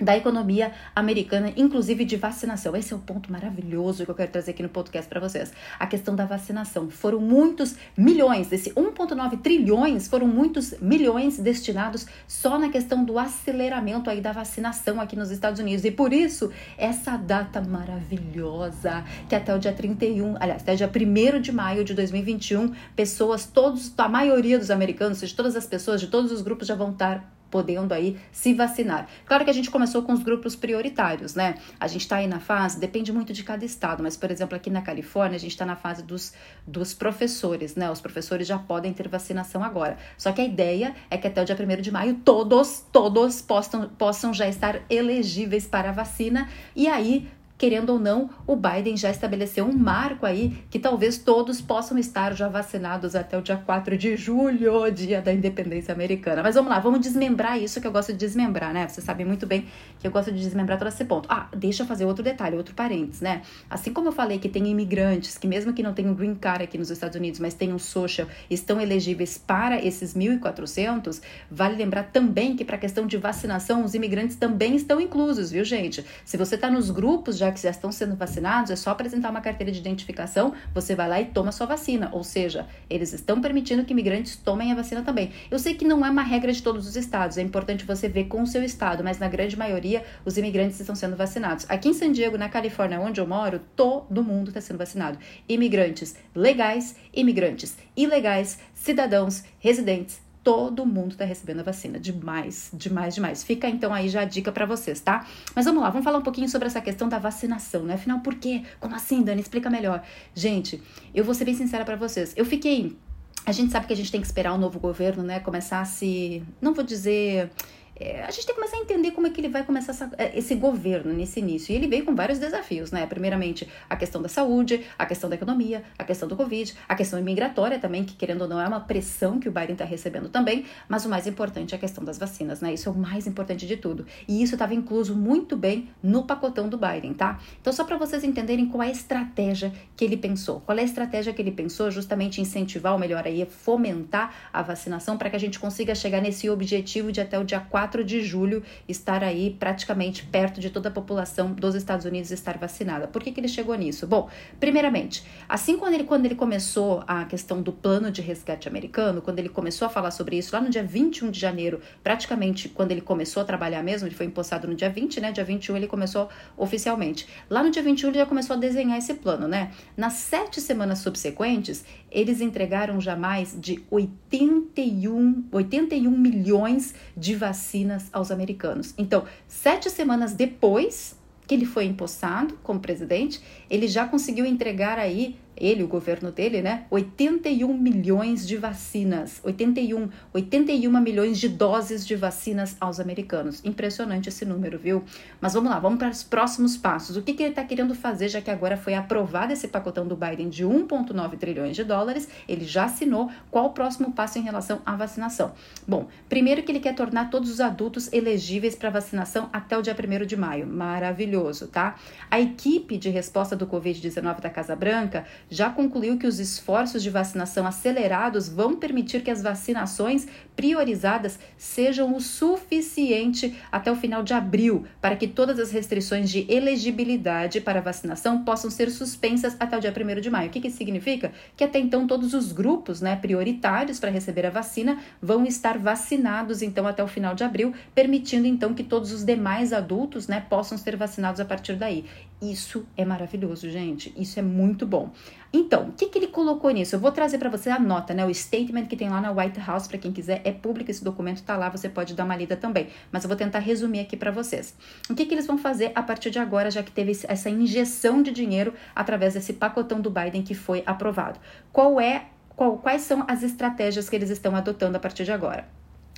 da 0.00 0.16
economia 0.16 0.72
americana, 0.94 1.52
inclusive 1.56 2.04
de 2.04 2.16
vacinação. 2.16 2.76
Esse 2.76 2.92
é 2.92 2.96
o 2.96 2.98
ponto 2.98 3.30
maravilhoso 3.32 4.04
que 4.04 4.10
eu 4.10 4.14
quero 4.14 4.30
trazer 4.30 4.50
aqui 4.50 4.62
no 4.62 4.68
podcast 4.68 5.08
para 5.08 5.20
vocês. 5.20 5.52
A 5.78 5.86
questão 5.86 6.14
da 6.14 6.26
vacinação. 6.26 6.90
Foram 6.90 7.20
muitos 7.20 7.76
milhões, 7.96 8.48
desse 8.48 8.70
1,9 8.70 9.40
trilhões, 9.40 10.08
foram 10.08 10.26
muitos 10.26 10.74
milhões 10.80 11.38
destinados 11.38 12.06
só 12.26 12.58
na 12.58 12.68
questão 12.68 13.04
do 13.04 13.18
aceleramento 13.18 14.10
aí 14.10 14.20
da 14.20 14.32
vacinação 14.32 15.00
aqui 15.00 15.16
nos 15.16 15.30
Estados 15.30 15.60
Unidos. 15.60 15.84
E 15.84 15.90
por 15.90 16.12
isso, 16.12 16.50
essa 16.76 17.16
data 17.16 17.60
maravilhosa, 17.60 19.04
que 19.28 19.34
até 19.34 19.54
o 19.54 19.58
dia 19.58 19.72
31, 19.72 20.36
aliás, 20.38 20.62
até 20.62 20.74
o 20.74 20.76
dia 20.76 20.90
1 20.90 21.40
de 21.40 21.52
maio 21.52 21.84
de 21.84 21.94
2021, 21.94 22.74
pessoas, 22.94 23.46
todos, 23.46 23.92
a 23.96 24.08
maioria 24.08 24.58
dos 24.58 24.70
americanos, 24.70 25.18
ou 25.18 25.20
seja, 25.20 25.34
todas 25.34 25.56
as 25.56 25.66
pessoas 25.66 26.00
de 26.00 26.08
todos 26.08 26.30
os 26.30 26.42
grupos 26.42 26.66
já 26.66 26.74
vão 26.74 26.90
estar 26.90 27.35
podendo 27.50 27.92
aí 27.92 28.18
se 28.32 28.54
vacinar. 28.54 29.08
Claro 29.24 29.44
que 29.44 29.50
a 29.50 29.52
gente 29.52 29.70
começou 29.70 30.02
com 30.02 30.12
os 30.12 30.22
grupos 30.22 30.56
prioritários, 30.56 31.34
né? 31.34 31.54
A 31.78 31.86
gente 31.86 32.02
está 32.02 32.16
aí 32.16 32.26
na 32.26 32.40
fase, 32.40 32.78
depende 32.78 33.12
muito 33.12 33.32
de 33.32 33.42
cada 33.42 33.64
estado, 33.64 34.02
mas 34.02 34.16
por 34.16 34.30
exemplo 34.30 34.56
aqui 34.56 34.70
na 34.70 34.82
Califórnia 34.82 35.36
a 35.36 35.40
gente 35.40 35.52
está 35.52 35.66
na 35.66 35.76
fase 35.76 36.02
dos, 36.02 36.32
dos 36.66 36.94
professores, 36.94 37.76
né? 37.76 37.90
Os 37.90 38.00
professores 38.00 38.46
já 38.46 38.58
podem 38.58 38.92
ter 38.92 39.08
vacinação 39.08 39.62
agora. 39.62 39.96
Só 40.16 40.32
que 40.32 40.40
a 40.40 40.44
ideia 40.44 40.94
é 41.10 41.16
que 41.16 41.26
até 41.26 41.42
o 41.42 41.44
dia 41.44 41.56
1 41.56 41.80
de 41.80 41.90
maio 41.90 42.14
todos, 42.24 42.84
todos 42.92 43.40
possam, 43.42 43.88
possam 43.90 44.32
já 44.32 44.48
estar 44.48 44.82
elegíveis 44.90 45.66
para 45.66 45.90
a 45.90 45.92
vacina 45.92 46.48
e 46.74 46.88
aí 46.88 47.28
querendo 47.58 47.90
ou 47.90 47.98
não, 47.98 48.30
o 48.46 48.54
Biden 48.54 48.96
já 48.96 49.10
estabeleceu 49.10 49.64
um 49.64 49.72
marco 49.72 50.26
aí 50.26 50.58
que 50.70 50.78
talvez 50.78 51.18
todos 51.18 51.60
possam 51.60 51.98
estar 51.98 52.34
já 52.34 52.48
vacinados 52.48 53.14
até 53.14 53.38
o 53.38 53.42
dia 53.42 53.56
4 53.56 53.96
de 53.96 54.16
julho, 54.16 54.90
dia 54.90 55.22
da 55.22 55.32
independência 55.32 55.92
americana. 55.92 56.42
Mas 56.42 56.54
vamos 56.54 56.70
lá, 56.70 56.78
vamos 56.78 57.00
desmembrar 57.00 57.60
isso 57.60 57.80
que 57.80 57.86
eu 57.86 57.92
gosto 57.92 58.12
de 58.12 58.18
desmembrar, 58.18 58.72
né? 58.72 58.86
Você 58.88 59.00
sabe 59.00 59.24
muito 59.24 59.46
bem 59.46 59.66
que 59.98 60.06
eu 60.06 60.10
gosto 60.10 60.30
de 60.32 60.40
desmembrar 60.40 60.78
todo 60.78 60.88
esse 60.88 61.04
ponto. 61.04 61.26
Ah, 61.30 61.48
deixa 61.56 61.82
eu 61.82 61.86
fazer 61.86 62.04
outro 62.04 62.22
detalhe, 62.22 62.56
outro 62.56 62.74
parênteses, 62.74 63.20
né? 63.20 63.42
Assim 63.70 63.92
como 63.92 64.08
eu 64.08 64.12
falei 64.12 64.38
que 64.38 64.48
tem 64.48 64.66
imigrantes 64.66 65.38
que 65.38 65.46
mesmo 65.46 65.72
que 65.72 65.82
não 65.82 65.94
tenham 65.94 66.14
green 66.14 66.34
card 66.34 66.64
aqui 66.64 66.76
nos 66.76 66.90
Estados 66.90 67.16
Unidos, 67.16 67.40
mas 67.40 67.54
tenham 67.54 67.78
social, 67.78 68.28
estão 68.50 68.80
elegíveis 68.80 69.38
para 69.38 69.82
esses 69.82 70.14
1.400, 70.14 71.20
vale 71.50 71.76
lembrar 71.76 72.04
também 72.04 72.56
que 72.56 72.64
para 72.64 72.76
a 72.76 72.78
questão 72.78 73.06
de 73.06 73.16
vacinação, 73.16 73.84
os 73.84 73.94
imigrantes 73.94 74.36
também 74.36 74.76
estão 74.76 75.00
inclusos, 75.00 75.50
viu, 75.50 75.64
gente? 75.64 76.04
Se 76.24 76.36
você 76.36 76.56
está 76.56 76.70
nos 76.70 76.90
grupos 76.90 77.38
de 77.38 77.44
já 77.46 77.52
que 77.52 77.60
já 77.60 77.70
estão 77.70 77.92
sendo 77.92 78.16
vacinados, 78.16 78.70
é 78.70 78.76
só 78.76 78.90
apresentar 78.90 79.30
uma 79.30 79.40
carteira 79.40 79.72
de 79.72 79.78
identificação, 79.78 80.52
você 80.74 80.94
vai 80.94 81.08
lá 81.08 81.20
e 81.20 81.26
toma 81.26 81.52
sua 81.52 81.66
vacina. 81.66 82.10
Ou 82.12 82.24
seja, 82.24 82.66
eles 82.90 83.12
estão 83.12 83.40
permitindo 83.40 83.84
que 83.84 83.92
imigrantes 83.92 84.36
tomem 84.36 84.72
a 84.72 84.74
vacina 84.74 85.02
também. 85.02 85.32
Eu 85.50 85.58
sei 85.58 85.74
que 85.74 85.84
não 85.84 86.04
é 86.04 86.10
uma 86.10 86.22
regra 86.22 86.52
de 86.52 86.62
todos 86.62 86.86
os 86.86 86.96
estados, 86.96 87.38
é 87.38 87.42
importante 87.42 87.84
você 87.84 88.08
ver 88.08 88.24
com 88.24 88.42
o 88.42 88.46
seu 88.46 88.62
estado, 88.64 89.04
mas 89.04 89.18
na 89.18 89.28
grande 89.28 89.56
maioria 89.56 90.04
os 90.24 90.36
imigrantes 90.36 90.80
estão 90.80 90.94
sendo 90.94 91.16
vacinados. 91.16 91.66
Aqui 91.68 91.88
em 91.88 91.94
San 91.94 92.12
Diego, 92.12 92.36
na 92.36 92.48
Califórnia, 92.48 93.00
onde 93.00 93.20
eu 93.20 93.26
moro, 93.26 93.60
todo 93.76 94.24
mundo 94.24 94.48
está 94.48 94.60
sendo 94.60 94.78
vacinado. 94.78 95.18
Imigrantes 95.48 96.16
legais, 96.34 96.96
imigrantes 97.14 97.76
ilegais, 97.96 98.58
cidadãos, 98.74 99.44
residentes, 99.58 100.20
todo 100.46 100.86
mundo 100.86 101.10
está 101.10 101.24
recebendo 101.24 101.58
a 101.58 101.62
vacina. 101.64 101.98
Demais, 101.98 102.70
demais, 102.72 103.16
demais. 103.16 103.42
Fica 103.42 103.68
então 103.68 103.92
aí 103.92 104.08
já 104.08 104.20
a 104.20 104.24
dica 104.24 104.52
para 104.52 104.64
vocês, 104.64 105.00
tá? 105.00 105.26
Mas 105.56 105.64
vamos 105.64 105.82
lá, 105.82 105.90
vamos 105.90 106.04
falar 106.04 106.18
um 106.18 106.22
pouquinho 106.22 106.48
sobre 106.48 106.68
essa 106.68 106.80
questão 106.80 107.08
da 107.08 107.18
vacinação, 107.18 107.82
né? 107.82 107.94
Afinal, 107.94 108.20
por 108.20 108.36
quê? 108.36 108.62
Como 108.78 108.94
assim, 108.94 109.24
Dani? 109.24 109.40
Explica 109.40 109.68
melhor. 109.68 110.04
Gente, 110.36 110.80
eu 111.12 111.24
vou 111.24 111.34
ser 111.34 111.46
bem 111.46 111.54
sincera 111.56 111.84
para 111.84 111.96
vocês. 111.96 112.32
Eu 112.36 112.44
fiquei 112.44 112.96
a 113.44 113.50
gente 113.50 113.72
sabe 113.72 113.88
que 113.88 113.92
a 113.92 113.96
gente 113.96 114.12
tem 114.12 114.20
que 114.20 114.26
esperar 114.26 114.52
o 114.54 114.58
novo 114.58 114.78
governo, 114.78 115.22
né, 115.22 115.38
começar 115.38 115.80
a 115.80 115.84
se, 115.84 116.42
não 116.60 116.74
vou 116.74 116.84
dizer 116.84 117.50
é, 117.98 118.22
a 118.22 118.30
gente 118.30 118.46
tem 118.46 118.54
que 118.54 118.60
começar 118.60 118.76
a 118.76 118.80
entender 118.80 119.10
como 119.12 119.26
é 119.26 119.30
que 119.30 119.40
ele 119.40 119.48
vai 119.48 119.64
começar 119.64 119.92
essa, 119.92 120.10
é, 120.18 120.38
esse 120.38 120.54
governo 120.54 121.12
nesse 121.12 121.40
início. 121.40 121.72
E 121.72 121.76
ele 121.76 121.86
veio 121.86 122.04
com 122.04 122.14
vários 122.14 122.38
desafios, 122.38 122.92
né? 122.92 123.06
Primeiramente, 123.06 123.66
a 123.88 123.96
questão 123.96 124.20
da 124.20 124.28
saúde, 124.28 124.84
a 124.98 125.06
questão 125.06 125.30
da 125.30 125.36
economia, 125.36 125.82
a 125.98 126.04
questão 126.04 126.28
do 126.28 126.36
Covid, 126.36 126.74
a 126.86 126.94
questão 126.94 127.18
imigratória 127.18 127.78
também, 127.78 128.04
que 128.04 128.14
querendo 128.14 128.42
ou 128.42 128.48
não 128.48 128.60
é 128.60 128.68
uma 128.68 128.80
pressão 128.80 129.40
que 129.40 129.48
o 129.48 129.52
Biden 129.52 129.72
está 129.72 129.84
recebendo 129.84 130.28
também, 130.28 130.66
mas 130.88 131.06
o 131.06 131.08
mais 131.08 131.26
importante 131.26 131.74
é 131.74 131.76
a 131.76 131.80
questão 131.80 132.04
das 132.04 132.18
vacinas, 132.18 132.60
né? 132.60 132.74
Isso 132.74 132.88
é 132.88 132.92
o 132.92 132.94
mais 132.94 133.26
importante 133.26 133.66
de 133.66 133.76
tudo. 133.76 134.06
E 134.28 134.42
isso 134.42 134.54
estava 134.54 134.74
incluso 134.74 135.16
muito 135.16 135.56
bem 135.56 135.88
no 136.02 136.24
pacotão 136.24 136.68
do 136.68 136.76
Biden, 136.76 137.14
tá? 137.14 137.40
Então, 137.60 137.72
só 137.72 137.84
para 137.84 137.96
vocês 137.96 138.22
entenderem 138.24 138.66
qual 138.66 138.82
é 138.82 138.88
a 138.88 138.90
estratégia 138.90 139.72
que 139.96 140.04
ele 140.04 140.18
pensou. 140.18 140.60
Qual 140.60 140.76
é 140.76 140.82
a 140.82 140.84
estratégia 140.84 141.32
que 141.32 141.40
ele 141.40 141.52
pensou? 141.52 141.90
Justamente 141.90 142.40
incentivar, 142.42 142.92
ou 142.92 142.98
melhor 142.98 143.26
aí, 143.26 143.46
fomentar 143.46 144.34
a 144.52 144.60
vacinação 144.60 145.16
para 145.16 145.30
que 145.30 145.36
a 145.36 145.40
gente 145.40 145.58
consiga 145.58 145.94
chegar 145.94 146.20
nesse 146.20 146.50
objetivo 146.50 147.10
de 147.10 147.20
até 147.20 147.38
o 147.38 147.44
dia 147.44 147.60
4 147.60 147.85
4 147.86 148.02
de 148.02 148.20
julho 148.20 148.62
estar 148.88 149.22
aí 149.22 149.56
praticamente 149.58 150.24
perto 150.24 150.60
de 150.60 150.70
toda 150.70 150.88
a 150.88 150.92
população 150.92 151.52
dos 151.52 151.74
Estados 151.76 152.04
Unidos 152.04 152.32
estar 152.32 152.58
vacinada. 152.58 153.06
Por 153.06 153.22
que, 153.22 153.30
que 153.30 153.38
ele 153.38 153.48
chegou 153.48 153.74
nisso? 153.76 154.06
Bom, 154.06 154.28
primeiramente, 154.58 155.24
assim 155.48 155.76
quando 155.78 155.94
ele, 155.94 156.04
quando 156.04 156.24
ele 156.26 156.34
começou 156.34 157.04
a 157.06 157.24
questão 157.24 157.62
do 157.62 157.72
plano 157.72 158.10
de 158.10 158.20
resgate 158.20 158.68
americano, 158.68 159.22
quando 159.22 159.38
ele 159.38 159.48
começou 159.48 159.86
a 159.86 159.88
falar 159.88 160.10
sobre 160.10 160.36
isso 160.36 160.54
lá 160.54 160.60
no 160.60 160.68
dia 160.68 160.82
21 160.82 161.30
de 161.30 161.38
janeiro, 161.38 161.80
praticamente 162.02 162.68
quando 162.68 162.90
ele 162.90 163.00
começou 163.00 163.42
a 163.42 163.44
trabalhar 163.46 163.82
mesmo, 163.82 164.08
ele 164.08 164.14
foi 164.14 164.26
empossado 164.26 164.66
no 164.66 164.74
dia 164.74 164.90
20, 164.90 165.20
né? 165.20 165.30
Dia 165.30 165.44
21 165.44 165.76
ele 165.76 165.86
começou 165.86 166.28
oficialmente. 166.56 167.28
Lá 167.48 167.62
no 167.62 167.70
dia 167.70 167.82
21 167.82 168.08
ele 168.08 168.18
já 168.18 168.26
começou 168.26 168.56
a 168.56 168.58
desenhar 168.58 168.98
esse 168.98 169.14
plano, 169.14 169.46
né? 169.46 169.70
Nas 169.96 170.14
sete 170.14 170.60
semanas 170.60 170.98
subsequentes, 170.98 171.84
eles 172.10 172.40
entregaram 172.40 173.00
já 173.00 173.14
mais 173.14 173.56
de 173.58 173.84
81, 173.90 175.44
81 175.52 176.10
milhões 176.10 176.94
de 177.16 177.34
vacinas 177.34 177.75
aos 178.12 178.30
americanos. 178.30 178.94
Então, 178.96 179.24
sete 179.46 179.90
semanas 179.90 180.32
depois 180.32 181.16
que 181.46 181.54
ele 181.54 181.64
foi 181.64 181.84
empossado 181.84 182.58
como 182.62 182.80
presidente, 182.80 183.40
ele 183.70 183.86
já 183.86 184.06
conseguiu 184.06 184.44
entregar 184.44 184.98
aí 184.98 185.38
ele, 185.56 185.82
o 185.82 185.88
governo 185.88 186.30
dele, 186.30 186.60
né? 186.60 186.84
81 186.90 187.72
milhões 187.72 188.46
de 188.46 188.56
vacinas, 188.56 189.40
81, 189.42 190.08
81 190.32 191.00
milhões 191.00 191.38
de 191.38 191.48
doses 191.48 192.06
de 192.06 192.14
vacinas 192.14 192.76
aos 192.80 193.00
americanos. 193.00 193.64
Impressionante 193.64 194.28
esse 194.28 194.44
número, 194.44 194.78
viu? 194.78 195.04
Mas 195.40 195.54
vamos 195.54 195.70
lá, 195.70 195.78
vamos 195.78 195.98
para 195.98 196.10
os 196.10 196.22
próximos 196.22 196.76
passos. 196.76 197.16
O 197.16 197.22
que, 197.22 197.32
que 197.32 197.42
ele 197.42 197.50
está 197.50 197.64
querendo 197.64 197.94
fazer, 197.94 198.28
já 198.28 198.40
que 198.40 198.50
agora 198.50 198.76
foi 198.76 198.94
aprovado 198.94 199.52
esse 199.52 199.68
pacotão 199.68 200.06
do 200.06 200.16
Biden 200.16 200.48
de 200.48 200.64
1,9 200.64 201.38
trilhões 201.38 201.74
de 201.74 201.84
dólares, 201.84 202.28
ele 202.48 202.64
já 202.64 202.84
assinou. 202.84 203.30
Qual 203.50 203.66
o 203.66 203.70
próximo 203.70 204.12
passo 204.12 204.38
em 204.38 204.42
relação 204.42 204.80
à 204.84 204.94
vacinação? 204.94 205.52
Bom, 205.86 206.08
primeiro 206.28 206.62
que 206.62 206.72
ele 206.72 206.80
quer 206.80 206.94
tornar 206.94 207.30
todos 207.30 207.50
os 207.50 207.60
adultos 207.60 208.12
elegíveis 208.12 208.74
para 208.74 208.90
vacinação 208.90 209.48
até 209.52 209.76
o 209.76 209.82
dia 209.82 209.94
1 209.94 210.26
de 210.26 210.36
maio. 210.36 210.66
Maravilhoso, 210.66 211.68
tá? 211.68 211.96
A 212.30 212.40
equipe 212.40 212.98
de 212.98 213.08
resposta 213.08 213.56
do 213.56 213.66
Covid-19 213.66 214.40
da 214.40 214.50
Casa 214.50 214.76
Branca 214.76 215.24
já 215.50 215.70
concluiu 215.70 216.18
que 216.18 216.26
os 216.26 216.38
esforços 216.38 217.02
de 217.02 217.10
vacinação 217.10 217.66
acelerados 217.66 218.48
vão 218.48 218.76
permitir 218.76 219.22
que 219.22 219.30
as 219.30 219.42
vacinações 219.42 220.26
priorizadas 220.56 221.38
sejam 221.56 222.16
o 222.16 222.20
suficiente 222.20 223.54
até 223.70 223.92
o 223.92 223.96
final 223.96 224.22
de 224.22 224.32
abril 224.32 224.86
para 225.00 225.14
que 225.14 225.28
todas 225.28 225.58
as 225.58 225.70
restrições 225.70 226.30
de 226.30 226.46
elegibilidade 226.48 227.60
para 227.60 227.80
vacinação 227.80 228.42
possam 228.42 228.70
ser 228.70 228.90
suspensas 228.90 229.56
até 229.60 229.76
o 229.76 229.80
dia 229.80 229.92
1 229.92 230.20
de 230.20 230.30
maio. 230.30 230.48
O 230.48 230.52
que, 230.52 230.60
que 230.60 230.70
significa? 230.70 231.32
Que 231.56 231.64
até 231.64 231.78
então 231.78 232.06
todos 232.06 232.34
os 232.34 232.52
grupos 232.52 233.00
né, 233.00 233.16
prioritários 233.16 234.00
para 234.00 234.10
receber 234.10 234.46
a 234.46 234.50
vacina 234.50 234.98
vão 235.20 235.44
estar 235.44 235.78
vacinados 235.78 236.62
então 236.62 236.86
até 236.86 237.04
o 237.04 237.08
final 237.08 237.34
de 237.34 237.44
abril, 237.44 237.74
permitindo 237.94 238.46
então 238.46 238.74
que 238.74 238.82
todos 238.82 239.12
os 239.12 239.24
demais 239.24 239.72
adultos 239.72 240.26
né, 240.26 240.44
possam 240.48 240.78
ser 240.78 240.96
vacinados 240.96 241.40
a 241.40 241.44
partir 241.44 241.76
daí. 241.76 242.04
Isso 242.40 242.86
é 242.96 243.04
maravilhoso, 243.04 243.70
gente. 243.70 244.12
Isso 244.16 244.38
é 244.38 244.42
muito 244.42 244.86
bom. 244.86 245.10
Então, 245.52 245.88
o 245.88 245.92
que, 245.92 246.06
que 246.06 246.18
ele 246.18 246.26
colocou 246.26 246.70
nisso? 246.70 246.94
Eu 246.94 247.00
vou 247.00 247.12
trazer 247.12 247.38
para 247.38 247.48
você 247.48 247.70
a 247.70 247.78
nota, 247.78 248.12
né? 248.12 248.26
O 248.26 248.34
statement 248.34 248.86
que 248.86 248.96
tem 248.96 249.08
lá 249.08 249.20
na 249.20 249.30
White 249.30 249.60
House, 249.60 249.86
para 249.86 249.98
quem 249.98 250.12
quiser, 250.12 250.40
é 250.44 250.52
público 250.52 250.90
esse 250.90 251.02
documento, 251.02 251.42
tá 251.42 251.56
lá, 251.56 251.68
você 251.68 251.88
pode 251.88 252.14
dar 252.14 252.24
uma 252.24 252.36
lida 252.36 252.56
também. 252.56 252.88
Mas 253.10 253.24
eu 253.24 253.28
vou 253.28 253.36
tentar 253.36 253.60
resumir 253.60 254.00
aqui 254.00 254.16
para 254.16 254.30
vocês. 254.30 254.74
O 255.08 255.14
que, 255.14 255.24
que 255.24 255.34
eles 255.34 255.46
vão 255.46 255.56
fazer 255.56 255.92
a 255.94 256.02
partir 256.02 256.30
de 256.30 256.38
agora, 256.38 256.70
já 256.70 256.82
que 256.82 256.90
teve 256.90 257.12
essa 257.28 257.48
injeção 257.48 258.22
de 258.22 258.30
dinheiro 258.30 258.74
através 258.94 259.34
desse 259.34 259.52
pacotão 259.52 260.00
do 260.00 260.10
Biden 260.10 260.42
que 260.42 260.54
foi 260.54 260.82
aprovado? 260.84 261.38
Qual 261.72 262.00
é, 262.00 262.26
qual, 262.54 262.78
quais 262.78 263.02
são 263.02 263.24
as 263.28 263.42
estratégias 263.42 264.08
que 264.08 264.16
eles 264.16 264.30
estão 264.30 264.54
adotando 264.56 264.96
a 264.96 265.00
partir 265.00 265.24
de 265.24 265.32
agora? 265.32 265.66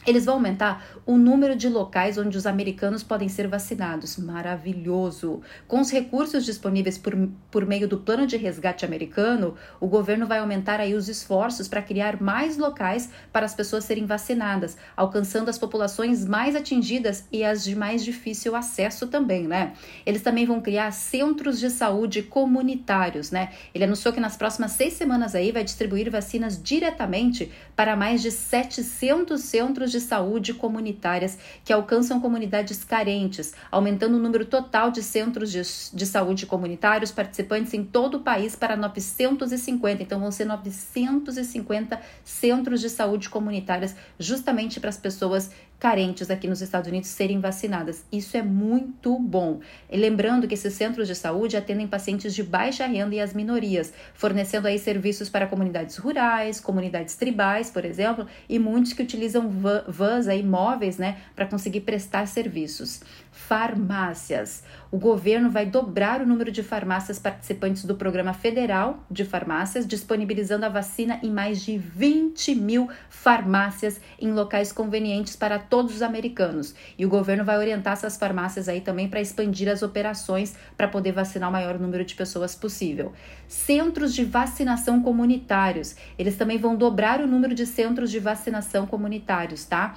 Eles 0.08 0.24
vão 0.24 0.36
aumentar 0.36 0.86
o 1.04 1.18
número 1.18 1.54
de 1.54 1.68
locais 1.68 2.16
onde 2.16 2.38
os 2.38 2.46
americanos 2.46 3.02
podem 3.02 3.28
ser 3.28 3.46
vacinados. 3.46 4.16
Maravilhoso! 4.16 5.42
Com 5.66 5.80
os 5.80 5.90
recursos 5.90 6.46
disponíveis 6.46 6.96
por, 6.96 7.14
por 7.50 7.66
meio 7.66 7.86
do 7.86 7.98
plano 7.98 8.26
de 8.26 8.38
resgate 8.38 8.86
americano, 8.86 9.54
o 9.78 9.86
governo 9.86 10.26
vai 10.26 10.38
aumentar 10.38 10.80
aí 10.80 10.94
os 10.94 11.10
esforços 11.10 11.68
para 11.68 11.82
criar 11.82 12.22
mais 12.22 12.56
locais 12.56 13.10
para 13.30 13.44
as 13.44 13.54
pessoas 13.54 13.84
serem 13.84 14.06
vacinadas, 14.06 14.78
alcançando 14.96 15.50
as 15.50 15.58
populações 15.58 16.24
mais 16.24 16.56
atingidas 16.56 17.26
e 17.30 17.44
as 17.44 17.62
de 17.62 17.76
mais 17.76 18.02
difícil 18.02 18.56
acesso 18.56 19.08
também, 19.08 19.46
né? 19.46 19.74
Eles 20.06 20.22
também 20.22 20.46
vão 20.46 20.62
criar 20.62 20.90
centros 20.90 21.60
de 21.60 21.68
saúde 21.68 22.22
comunitários, 22.22 23.30
né? 23.30 23.50
Ele 23.74 23.84
anunciou 23.84 24.14
que 24.14 24.20
nas 24.20 24.38
próximas 24.38 24.72
seis 24.72 24.94
semanas 24.94 25.34
aí 25.34 25.52
vai 25.52 25.64
distribuir 25.64 26.10
vacinas 26.10 26.58
diretamente 26.62 27.52
para 27.76 27.94
mais 27.94 28.22
de 28.22 28.30
700 28.30 29.38
centros 29.38 29.58
centros 29.58 29.97
de 29.98 30.04
saúde 30.04 30.54
comunitárias 30.54 31.38
que 31.64 31.72
alcançam 31.72 32.20
comunidades 32.20 32.84
carentes, 32.84 33.52
aumentando 33.70 34.16
o 34.16 34.20
número 34.20 34.46
total 34.46 34.90
de 34.90 35.02
centros 35.02 35.50
de, 35.50 35.60
de 35.96 36.06
saúde 36.06 36.46
comunitários 36.46 37.10
participantes 37.10 37.74
em 37.74 37.84
todo 37.84 38.18
o 38.18 38.20
país 38.20 38.54
para 38.54 38.76
950. 38.76 40.02
Então, 40.02 40.20
vão 40.20 40.30
ser 40.30 40.44
950 40.44 42.00
centros 42.24 42.80
de 42.80 42.88
saúde 42.88 43.28
comunitárias 43.28 43.94
justamente 44.18 44.78
para 44.78 44.90
as 44.90 44.96
pessoas 44.96 45.50
carentes 45.78 46.30
aqui 46.30 46.48
nos 46.48 46.60
Estados 46.60 46.88
Unidos 46.88 47.08
serem 47.08 47.40
vacinadas. 47.40 48.04
Isso 48.10 48.36
é 48.36 48.42
muito 48.42 49.18
bom. 49.18 49.60
E 49.90 49.96
lembrando 49.96 50.48
que 50.48 50.54
esses 50.54 50.74
centros 50.74 51.06
de 51.06 51.14
saúde 51.14 51.56
atendem 51.56 51.86
pacientes 51.86 52.34
de 52.34 52.42
baixa 52.42 52.86
renda 52.86 53.14
e 53.14 53.20
as 53.20 53.32
minorias, 53.32 53.92
fornecendo 54.14 54.66
aí 54.66 54.78
serviços 54.78 55.28
para 55.28 55.46
comunidades 55.46 55.96
rurais, 55.96 56.58
comunidades 56.60 57.14
tribais, 57.14 57.70
por 57.70 57.84
exemplo, 57.84 58.26
e 58.48 58.58
muitos 58.58 58.92
que 58.92 59.02
utilizam 59.02 59.48
vans 59.86 60.26
aí 60.26 60.42
móveis, 60.42 60.98
né, 60.98 61.18
para 61.36 61.46
conseguir 61.46 61.82
prestar 61.82 62.26
serviços 62.26 63.00
farmácias. 63.48 64.62
O 64.90 64.98
governo 64.98 65.50
vai 65.50 65.64
dobrar 65.64 66.20
o 66.20 66.26
número 66.26 66.52
de 66.52 66.62
farmácias 66.62 67.18
participantes 67.18 67.86
do 67.86 67.94
Programa 67.94 68.34
Federal 68.34 69.02
de 69.10 69.24
Farmácias, 69.24 69.86
disponibilizando 69.86 70.66
a 70.66 70.68
vacina 70.68 71.18
em 71.22 71.30
mais 71.30 71.62
de 71.62 71.78
20 71.78 72.54
mil 72.54 72.90
farmácias 73.08 74.02
em 74.20 74.32
locais 74.32 74.70
convenientes 74.70 75.34
para 75.34 75.58
todos 75.58 75.94
os 75.94 76.02
americanos. 76.02 76.74
E 76.98 77.06
o 77.06 77.08
governo 77.08 77.42
vai 77.42 77.56
orientar 77.56 77.94
essas 77.94 78.18
farmácias 78.18 78.68
aí 78.68 78.82
também 78.82 79.08
para 79.08 79.20
expandir 79.20 79.66
as 79.70 79.82
operações 79.82 80.54
para 80.76 80.86
poder 80.86 81.12
vacinar 81.12 81.48
o 81.48 81.52
maior 81.52 81.78
número 81.78 82.04
de 82.04 82.14
pessoas 82.14 82.54
possível. 82.54 83.14
Centros 83.46 84.14
de 84.14 84.26
vacinação 84.26 85.02
comunitários. 85.02 85.96
Eles 86.18 86.36
também 86.36 86.58
vão 86.58 86.76
dobrar 86.76 87.22
o 87.22 87.26
número 87.26 87.54
de 87.54 87.64
centros 87.64 88.10
de 88.10 88.18
vacinação 88.18 88.86
comunitários, 88.86 89.64
tá? 89.64 89.96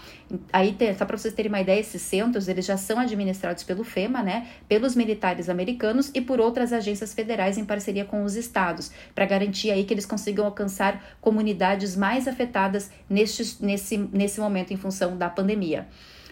Aí, 0.53 0.77
só 0.97 1.03
para 1.03 1.17
vocês 1.17 1.33
terem 1.33 1.51
uma 1.51 1.59
ideia, 1.59 1.81
esses 1.81 2.01
centros, 2.01 2.47
eles 2.47 2.65
já 2.65 2.77
são 2.77 2.97
administrados 2.97 3.40
administrados 3.41 3.63
pelo 3.63 3.83
FEMA, 3.83 4.21
né, 4.21 4.47
pelos 4.67 4.95
militares 4.95 5.49
americanos 5.49 6.11
e 6.13 6.21
por 6.21 6.39
outras 6.39 6.71
agências 6.71 7.13
federais 7.13 7.57
em 7.57 7.65
parceria 7.65 8.05
com 8.05 8.23
os 8.23 8.35
estados, 8.35 8.91
para 9.13 9.25
garantir 9.25 9.71
aí 9.71 9.83
que 9.83 9.93
eles 9.93 10.05
consigam 10.05 10.45
alcançar 10.45 11.17
comunidades 11.19 11.95
mais 11.95 12.27
afetadas 12.27 12.91
neste, 13.09 13.63
nesse, 13.63 13.97
nesse 13.97 14.39
momento 14.39 14.71
em 14.71 14.77
função 14.77 15.17
da 15.17 15.29
pandemia. 15.29 15.87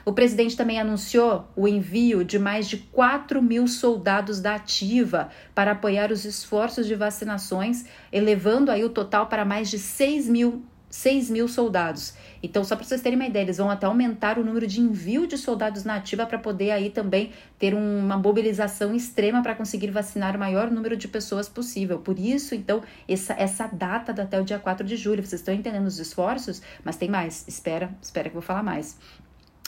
O 0.05 0.13
presidente 0.13 0.55
também 0.55 0.79
anunciou 0.79 1.47
o 1.55 1.67
envio 1.67 2.23
de 2.23 2.39
mais 2.39 2.67
de 2.67 2.77
4 2.77 3.41
mil 3.41 3.67
soldados 3.67 4.39
da 4.39 4.55
ativa 4.55 5.29
para 5.53 5.71
apoiar 5.71 6.11
os 6.11 6.25
esforços 6.25 6.87
de 6.87 6.95
vacinações, 6.95 7.85
elevando 8.11 8.71
aí 8.71 8.83
o 8.83 8.89
total 8.89 9.27
para 9.27 9.45
mais 9.45 9.69
de 9.69 9.77
6 9.77 10.29
mil 10.29 10.63
6 10.89 11.29
mil 11.29 11.47
soldados. 11.47 12.13
Então, 12.41 12.63
só 12.63 12.75
para 12.75 12.85
vocês 12.85 13.01
terem 13.01 13.17
uma 13.17 13.27
ideia, 13.27 13.43
eles 13.43 13.57
vão 13.57 13.69
até 13.69 13.85
aumentar 13.85 14.39
o 14.39 14.43
número 14.43 14.65
de 14.65 14.79
envio 14.79 15.27
de 15.27 15.37
soldados 15.37 15.83
na 15.83 15.95
ativa 15.95 16.25
para 16.25 16.39
poder 16.39 16.71
aí 16.71 16.89
também 16.89 17.31
ter 17.57 17.73
uma 17.73 18.17
mobilização 18.17 18.95
extrema 18.95 19.43
para 19.43 19.55
conseguir 19.55 19.91
vacinar 19.91 20.35
o 20.35 20.39
maior 20.39 20.71
número 20.71 20.95
de 20.95 21.07
pessoas 21.07 21.49
possível. 21.49 21.99
Por 21.99 22.17
isso, 22.17 22.55
então, 22.55 22.81
essa, 23.07 23.33
essa 23.33 23.67
data 23.67 24.11
até 24.11 24.39
o 24.39 24.43
dia 24.43 24.57
4 24.57 24.85
de 24.85 24.95
julho. 24.95 25.23
Vocês 25.23 25.41
estão 25.41 25.53
entendendo 25.53 25.85
os 25.85 25.99
esforços? 25.99 26.61
Mas 26.83 26.95
tem 26.95 27.09
mais. 27.09 27.45
Espera, 27.47 27.89
espera 28.01 28.29
que 28.29 28.35
eu 28.35 28.41
vou 28.41 28.47
falar 28.47 28.63
mais. 28.63 28.97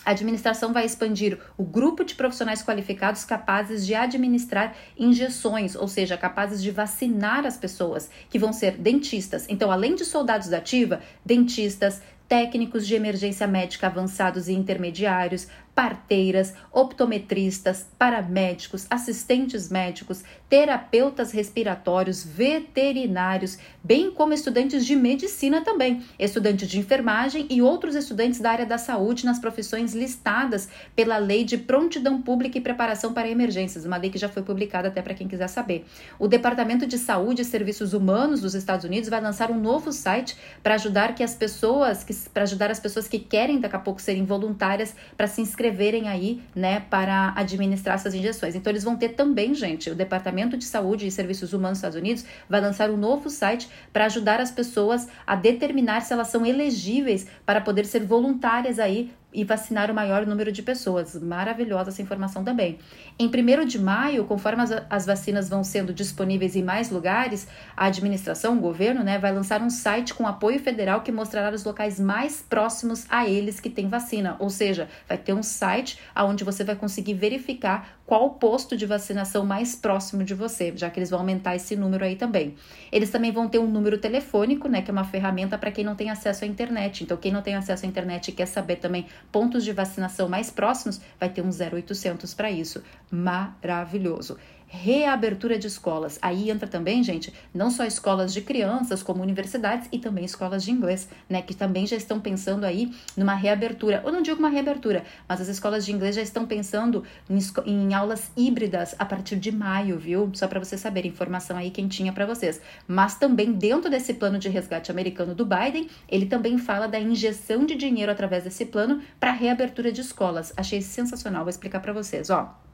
A 0.03 0.12
administração 0.12 0.74
vai 0.74 0.84
expandir 0.84 1.38
o 1.55 1.63
grupo 1.63 2.03
de 2.03 2.15
profissionais 2.15 2.63
qualificados 2.63 3.24
capazes 3.24 3.86
de 3.86 3.93
administrar 3.93 4.75
injeções, 4.98 5.75
ou 5.75 5.88
seja, 5.88 6.17
capazes 6.17 6.62
de 6.62 6.72
vacinar 6.72 7.46
as 7.46 7.55
pessoas, 7.55 8.10
que 8.29 8.39
vão 8.39 8.51
ser 8.51 8.77
dentistas. 8.77 9.46
Então, 9.48 9.72
além 9.72 9.93
de 9.93 10.03
soldados 10.03 10.48
da 10.48 10.58
ativa, 10.58 11.01
dentistas, 11.24 12.01
técnicos 12.27 12.88
de 12.88 12.96
emergência 12.96 13.46
médica 13.46 13.88
avançados 13.88 14.48
e 14.48 14.53
intermediários, 14.53 15.48
parteiras, 15.75 16.54
optometristas, 16.72 17.88
paramédicos, 17.98 18.86
assistentes 18.90 19.70
médicos, 19.70 20.24
terapeutas 20.50 21.32
respiratórios, 21.32 22.24
veterinários, 22.24 23.58
bem 23.84 24.12
como 24.12 24.34
estudantes 24.34 24.86
de 24.86 24.96
medicina 24.96 25.62
também, 25.62 26.04
estudantes 26.20 26.70
de 26.70 26.78
enfermagem 26.78 27.48
e 27.50 27.62
outros 27.62 27.96
estudantes 27.96 28.40
da 28.40 28.51
área 28.51 28.66
da 28.66 28.78
saúde 28.78 29.25
nas 29.25 29.40
profissões 29.40 29.94
listadas 29.94 30.68
pela 30.96 31.18
Lei 31.18 31.44
de 31.44 31.58
Prontidão 31.58 32.22
Pública 32.22 32.58
e 32.58 32.62
Preparação 32.62 33.13
para 33.13 33.30
Emergências, 33.30 33.86
uma 33.86 33.98
lei 33.98 34.10
que 34.10 34.18
já 34.18 34.28
foi 34.28 34.44
publicada 34.44 34.90
até 34.90 35.01
para 35.01 35.13
quem 35.13 35.28
quiser 35.28 35.48
saber. 35.48 35.86
O 36.20 36.28
Departamento 36.28 36.86
de 36.86 36.98
Saúde 36.98 37.44
e 37.44 37.46
Serviços 37.46 37.94
Humanos 37.94 38.42
dos 38.42 38.56
Estados 38.56 38.86
Unidos 38.86 39.10
vai 39.10 39.22
lançar 39.22 39.50
um 39.50 39.60
novo 39.60 39.92
site 39.92 40.38
para 40.62 40.75
ajudar 40.75 41.16
que 41.16 41.24
as 41.24 41.34
pessoas 41.34 42.06
para 42.34 42.44
ajudar 42.44 42.70
as 42.70 42.80
pessoas 42.80 43.08
que 43.08 43.20
querem 43.20 43.60
daqui 43.60 43.75
a 43.75 43.80
pouco 43.80 44.01
serem 44.01 44.25
voluntárias 44.25 44.94
para 45.16 45.28
se 45.28 45.42
inscrever 45.42 45.61
inscreverem 45.62 46.10
aí, 46.10 46.41
né, 46.56 46.80
para 46.89 47.34
administrar 47.36 47.96
essas 47.96 48.15
injeções. 48.15 48.56
Então, 48.56 48.72
eles 48.72 48.84
vão 48.84 48.96
ter 48.96 49.10
também, 49.10 49.53
gente, 49.53 49.91
o 49.91 49.96
Departamento 49.96 50.58
de 50.58 50.65
Saúde 50.65 51.06
e 51.06 51.12
Serviços 51.12 51.53
Humanos 51.53 51.77
dos 51.77 51.80
Estados 51.80 51.98
Unidos 51.98 52.25
vai 52.50 52.60
lançar 52.60 52.89
um 52.89 52.98
novo 52.98 53.30
site 53.30 53.70
para 53.94 54.06
ajudar 54.06 54.41
as 54.41 54.50
pessoas 54.50 55.08
a 55.25 55.36
determinar 55.36 56.01
se 56.01 56.13
elas 56.13 56.30
são 56.30 56.46
elegíveis 56.46 57.27
para 57.46 57.62
poder 57.62 57.86
ser 57.86 58.03
voluntárias 58.03 58.80
aí 58.80 59.12
e 59.34 59.44
vacinar 59.44 59.90
o 59.90 59.94
maior 59.94 60.26
número 60.26 60.52
de 60.52 60.62
pessoas. 60.62 61.16
Maravilhosa 61.16 61.90
essa 61.90 62.02
informação 62.02 62.44
também. 62.44 62.80
Em 63.18 63.28
1 63.28 63.66
de 63.66 63.80
maio, 63.80 64.26
conforme 64.26 64.64
as, 64.64 64.72
as, 64.90 65.06
vacinas 65.06 65.50
vão 65.50 65.64
sendo 65.64 65.94
disponíveis 65.94 66.56
em 66.56 66.64
mais 66.64 66.90
lugares, 66.90 67.48
a 67.76 67.86
administração, 67.86 68.58
o 68.58 68.62
governo, 68.62 69.04
né, 69.04 69.18
vai 69.18 69.32
lançar 69.32 69.62
um 69.62 69.70
site 69.70 70.14
com 70.14 70.28
apoio 70.28 70.60
federal 70.60 71.02
que 71.02 71.12
mostrará 71.12 71.54
os 71.54 71.64
locais 71.64 72.00
mais 72.00 72.42
próximos 72.42 73.06
a 73.10 73.28
eles 73.28 73.60
que 73.60 73.70
têm 73.70 73.88
vacina. 73.88 74.36
Ou 74.40 74.50
seja, 74.50 74.90
vai 75.08 75.18
ter 75.18 75.34
um 75.34 75.44
site 75.44 76.00
onde 76.16 76.44
você 76.44 76.64
vai 76.64 76.76
conseguir 76.76 77.14
verificar 77.14 78.00
qual 78.12 78.25
o 78.25 78.30
posto 78.32 78.75
de 78.75 78.86
vacinação 78.86 79.46
mais 79.46 79.74
próximo 79.74 80.22
de 80.22 80.34
você, 80.34 80.74
já 80.75 80.89
que 80.89 81.00
eles 81.00 81.10
vão 81.10 81.20
aumentar 81.22 81.56
esse 81.56 81.77
número 81.77 82.03
aí 82.03 82.18
também. 82.18 82.56
Eles 82.91 83.10
também 83.10 83.32
vão 83.32 83.48
ter 83.48 83.58
um 83.58 83.72
número 83.72 83.98
telefônico, 83.98 84.68
né, 84.68 84.82
que 84.82 84.91
é 84.91 84.94
uma 84.94 85.06
ferramenta 85.06 85.58
para 85.58 85.72
quem 85.72 85.86
não 85.86 85.96
tem 85.96 86.10
acesso 86.10 86.44
à 86.44 86.48
internet. 86.48 87.06
Então, 87.06 87.15
quem 87.15 87.32
não 87.32 87.41
tem 87.41 87.56
acesso 87.56 87.86
à 87.86 87.88
internet 87.88 88.27
e 88.27 88.32
quer 88.34 88.48
saber 88.48 88.75
também 88.75 89.06
pontos 89.32 89.63
de 89.63 89.72
vacinação 89.72 90.27
mais 90.27 90.51
próximos, 90.51 91.00
vai 91.18 91.30
ter 91.30 91.41
um 91.41 91.51
0800 91.51 92.34
para 92.34 92.51
isso. 92.51 92.84
Maravilhoso 93.10 94.38
reabertura 94.72 95.60
de 95.60 95.68
escolas. 95.68 96.18
Aí 96.22 96.50
entra 96.50 96.66
também, 96.66 97.04
gente, 97.04 97.34
não 97.54 97.70
só 97.70 97.84
escolas 97.84 98.34
de 98.34 98.40
crianças, 98.42 99.04
como 99.04 99.22
universidades 99.22 99.90
e 99.92 100.00
também 100.00 100.24
escolas 100.24 100.63
de 100.63 100.72
inglês, 100.72 101.10
né, 101.30 101.42
que 101.42 101.54
também 101.54 101.86
já 101.86 101.98
estão 101.98 102.22
pensando 102.22 102.63
aí 102.63 102.90
numa 103.18 103.36
reabertura. 103.36 104.01
Eu 104.06 104.13
não 104.13 104.22
digo 104.22 104.40
uma 104.40 104.48
reabertura, 104.48 105.04
mas 105.28 105.42
as 105.42 105.50
escolas 105.50 105.86
de 105.86 105.92
inglês 105.92 106.16
já 106.16 106.22
estão 106.22 106.46
pensando 106.46 107.04
em, 107.30 107.38
em 107.70 107.94
aulas 107.94 108.32
híbridas 108.36 108.96
a 108.98 109.04
partir 109.04 109.36
de 109.36 109.51
maio, 109.51 110.00
viu? 110.00 110.32
Só 110.34 110.48
para 110.48 110.60
você 110.60 110.78
saber, 110.78 111.06
informação 111.06 111.58
aí 111.58 111.70
quentinha 111.70 112.13
para 112.13 112.25
vocês. 112.25 112.62
Mas 112.88 113.16
também 113.16 113.51
dentro 113.51 113.92
desse 113.92 114.13
plano 114.13 114.40
de 114.40 114.48
resgate 114.48 114.90
americano 114.90 115.36
do 115.36 115.46
Biden, 115.46 115.90
ele 116.08 116.28
também 116.28 116.58
fala 116.58 116.88
da 116.88 117.00
injeção 117.00 117.66
de 117.66 117.75
dinheiro 117.75 118.10
através 118.10 118.46
desse 118.46 118.66
plano 118.66 119.01
para 119.20 119.34
reabertura 119.34 119.92
de 119.92 120.00
escolas. 120.00 120.54
Achei 120.56 120.82
sensacional, 120.82 121.44
vou 121.44 121.50
explicar 121.50 121.82
para 121.82 121.92
vocês, 121.92 122.30
ó. 122.30 122.71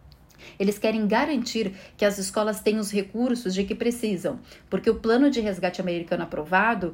Eles 0.60 0.77
querem 0.77 1.08
garantir 1.08 1.74
que 1.96 2.06
as 2.06 2.18
escolas 2.18 2.60
têm 2.60 2.77
os 2.77 2.92
recursos 2.92 3.54
de 3.54 3.63
que 3.63 3.75
precisam, 3.75 4.39
porque 4.70 4.89
o 4.89 4.96
plano 4.96 5.30
de 5.30 5.42
resgate 5.42 5.82
americano 5.82 6.24
aprovado 6.24 6.94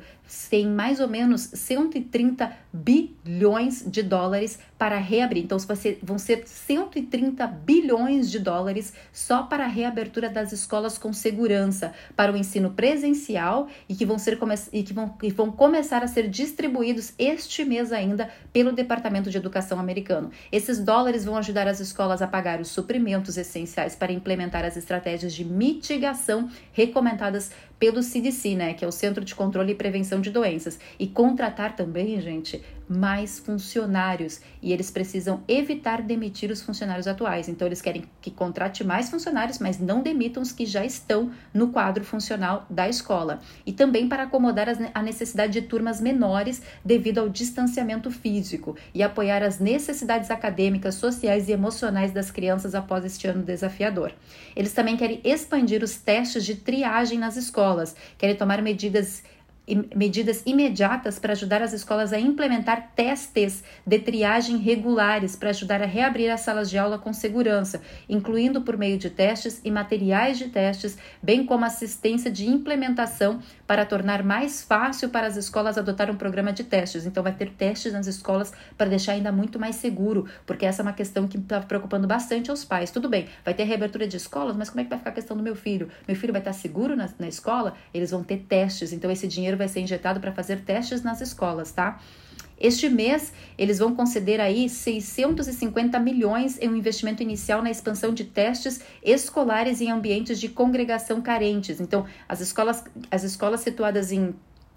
tem 0.49 0.67
mais 0.67 0.99
ou 0.99 1.07
menos 1.07 1.41
130 1.41 2.51
bilhões 2.71 3.83
de 3.85 4.01
dólares 4.01 4.59
para 4.77 4.97
reabrir. 4.97 5.43
Então, 5.43 5.57
vão 6.01 6.17
ser 6.17 6.43
130 6.45 7.45
bilhões 7.47 8.29
de 8.29 8.39
dólares 8.39 8.93
só 9.11 9.43
para 9.43 9.65
a 9.65 9.67
reabertura 9.67 10.29
das 10.29 10.51
escolas 10.51 10.97
com 10.97 11.13
segurança, 11.13 11.93
para 12.15 12.31
o 12.31 12.37
ensino 12.37 12.71
presencial 12.71 13.67
e 13.87 13.95
que 13.95 14.05
vão, 14.05 14.17
ser, 14.17 14.39
e 14.71 14.83
que 14.83 14.93
vão, 14.93 15.15
e 15.21 15.31
vão 15.31 15.51
começar 15.51 16.03
a 16.03 16.07
ser 16.07 16.29
distribuídos 16.29 17.13
este 17.17 17.63
mês 17.63 17.91
ainda 17.91 18.29
pelo 18.51 18.71
Departamento 18.71 19.29
de 19.29 19.37
Educação 19.37 19.79
americano. 19.79 20.31
Esses 20.51 20.79
dólares 20.79 21.25
vão 21.25 21.37
ajudar 21.37 21.67
as 21.67 21.79
escolas 21.79 22.21
a 22.21 22.27
pagar 22.27 22.59
os 22.59 22.69
suprimentos 22.69 23.37
essenciais 23.47 23.95
para 23.95 24.11
implementar 24.11 24.65
as 24.65 24.75
estratégias 24.75 25.33
de 25.33 25.45
mitigação 25.45 26.49
recomendadas 26.71 27.51
pelo 27.83 28.01
CDC, 28.01 28.55
né, 28.55 28.73
que 28.73 28.85
é 28.85 28.87
o 28.87 28.93
Centro 28.93 29.25
de 29.25 29.35
Controle 29.35 29.73
e 29.73 29.75
Prevenção 29.75 30.21
de 30.21 30.31
Doenças, 30.31 30.79
e 30.97 31.05
contratar 31.05 31.75
também, 31.75 32.17
gente, 32.21 32.63
mais 32.87 33.39
funcionários. 33.39 34.39
E 34.61 34.71
eles 34.71 34.89
precisam 34.89 35.41
evitar 35.49 36.01
demitir 36.01 36.49
os 36.49 36.61
funcionários 36.61 37.07
atuais. 37.07 37.49
Então, 37.49 37.67
eles 37.67 37.81
querem 37.81 38.05
que 38.21 38.31
contrate 38.31 38.85
mais 38.85 39.09
funcionários, 39.09 39.59
mas 39.59 39.79
não 39.79 40.01
demitam 40.01 40.41
os 40.41 40.53
que 40.53 40.65
já 40.65 40.85
estão 40.85 41.31
no 41.53 41.69
quadro 41.69 42.05
funcional 42.05 42.65
da 42.69 42.87
escola. 42.87 43.41
E 43.65 43.73
também 43.73 44.07
para 44.07 44.23
acomodar 44.23 44.67
a 44.93 45.01
necessidade 45.01 45.51
de 45.51 45.63
turmas 45.63 45.99
menores 45.99 46.61
devido 46.85 47.17
ao 47.17 47.27
distanciamento 47.27 48.09
físico 48.09 48.77
e 48.93 49.03
apoiar 49.03 49.43
as 49.43 49.59
necessidades 49.59 50.31
acadêmicas, 50.31 50.95
sociais 50.95 51.49
e 51.49 51.51
emocionais 51.51 52.13
das 52.13 52.31
crianças 52.31 52.75
após 52.75 53.03
este 53.03 53.27
ano 53.27 53.43
desafiador. 53.43 54.13
Eles 54.55 54.71
também 54.71 54.95
querem 54.95 55.19
expandir 55.23 55.83
os 55.83 55.97
testes 55.97 56.45
de 56.45 56.55
triagem 56.55 57.19
nas 57.19 57.35
escolas 57.35 57.72
escolas, 57.73 57.95
querem 58.17 58.35
tomar 58.35 58.61
medidas 58.61 59.23
medidas 59.95 60.43
imediatas 60.45 61.17
para 61.17 61.31
ajudar 61.31 61.61
as 61.61 61.71
escolas 61.71 62.11
a 62.11 62.19
implementar 62.19 62.91
testes 62.93 63.63
de 63.87 63.97
triagem 63.97 64.57
regulares 64.57 65.37
para 65.37 65.51
ajudar 65.51 65.81
a 65.81 65.85
reabrir 65.85 66.29
as 66.29 66.41
salas 66.41 66.69
de 66.69 66.77
aula 66.77 66.99
com 66.99 67.13
segurança, 67.13 67.81
incluindo 68.09 68.61
por 68.63 68.75
meio 68.75 68.97
de 68.97 69.09
testes 69.09 69.61
e 69.63 69.71
materiais 69.71 70.37
de 70.37 70.49
testes, 70.49 70.97
bem 71.21 71.45
como 71.45 71.63
assistência 71.63 72.29
de 72.29 72.45
implementação 72.45 73.39
para 73.65 73.85
tornar 73.85 74.23
mais 74.23 74.61
fácil 74.61 75.09
para 75.09 75.27
as 75.27 75.37
escolas 75.37 75.77
adotar 75.77 76.09
um 76.11 76.15
programa 76.15 76.51
de 76.51 76.63
testes. 76.63 77.05
Então, 77.05 77.23
vai 77.23 77.33
ter 77.33 77.49
testes 77.51 77.93
nas 77.93 78.07
escolas 78.07 78.51
para 78.77 78.89
deixar 78.89 79.13
ainda 79.13 79.31
muito 79.31 79.59
mais 79.59 79.75
seguro, 79.75 80.25
porque 80.45 80.65
essa 80.65 80.81
é 80.81 80.83
uma 80.83 80.93
questão 80.93 81.27
que 81.27 81.37
está 81.37 81.61
preocupando 81.61 82.07
bastante 82.07 82.49
aos 82.49 82.65
pais. 82.65 82.91
Tudo 82.91 83.09
bem, 83.09 83.27
vai 83.43 83.53
ter 83.53 83.63
reabertura 83.63 84.07
de 84.07 84.17
escolas, 84.17 84.55
mas 84.55 84.69
como 84.69 84.81
é 84.81 84.83
que 84.83 84.89
vai 84.89 84.99
ficar 84.99 85.11
a 85.11 85.13
questão 85.13 85.37
do 85.37 85.43
meu 85.43 85.55
filho? 85.55 85.89
Meu 86.07 86.15
filho 86.15 86.33
vai 86.33 86.41
estar 86.41 86.53
seguro 86.53 86.95
na, 86.95 87.09
na 87.17 87.27
escola? 87.27 87.75
Eles 87.93 88.11
vão 88.11 88.23
ter 88.23 88.45
testes, 88.47 88.91
então 88.91 89.09
esse 89.09 89.27
dinheiro 89.27 89.57
vai 89.57 89.67
ser 89.67 89.79
injetado 89.81 90.19
para 90.19 90.31
fazer 90.31 90.61
testes 90.61 91.01
nas 91.01 91.21
escolas, 91.21 91.71
tá? 91.71 91.99
Este 92.63 92.87
mês, 92.87 93.33
eles 93.57 93.79
vão 93.79 93.93
conceder 93.93 94.39
aí 94.39 94.69
650 94.69 95.99
milhões 95.99 96.57
em 96.61 96.69
um 96.69 96.77
investimento 96.77 97.21
inicial 97.21 97.61
na 97.61 97.69
expansão 97.69 98.13
de 98.13 98.23
testes 98.23 98.79
escolares 99.03 99.81
em 99.81 99.91
ambientes 99.91 100.39
de 100.39 100.47
congregação 100.47 101.21
carentes. 101.21 101.81
Então, 101.81 102.05
as 102.27 102.39
escolas, 102.39 102.85
as 103.11 103.23
escolas 103.23 103.59
situadas 103.59 104.13
em 104.13 104.33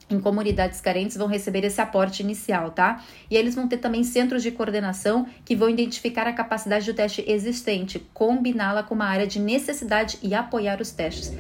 em 0.09 0.21
comunidades 0.21 0.81
carentes 0.81 1.16
vão 1.16 1.26
receber 1.26 1.64
esse 1.64 1.81
aporte 1.81 2.23
inicial, 2.23 2.71
tá? 2.71 3.02
E 3.28 3.37
eles 3.37 3.57
vão 3.57 3.66
ter 3.66 3.78
também 3.78 4.05
centros 4.05 4.40
de 4.40 4.52
coordenação 4.52 5.26
que 5.45 5.57
vão 5.57 5.69
identificar 5.69 6.28
a 6.28 6.33
capacidade 6.33 6.87
do 6.87 6.95
teste 6.95 7.25
existente, 7.26 7.99
combiná-la 8.14 8.85
com 8.85 8.95
uma 8.95 9.07
área 9.07 9.26
de 9.26 9.40
necessidade 9.40 10.16
e 10.23 10.33
apoiar 10.33 10.81
os 10.81 10.93
testes. 10.93 11.33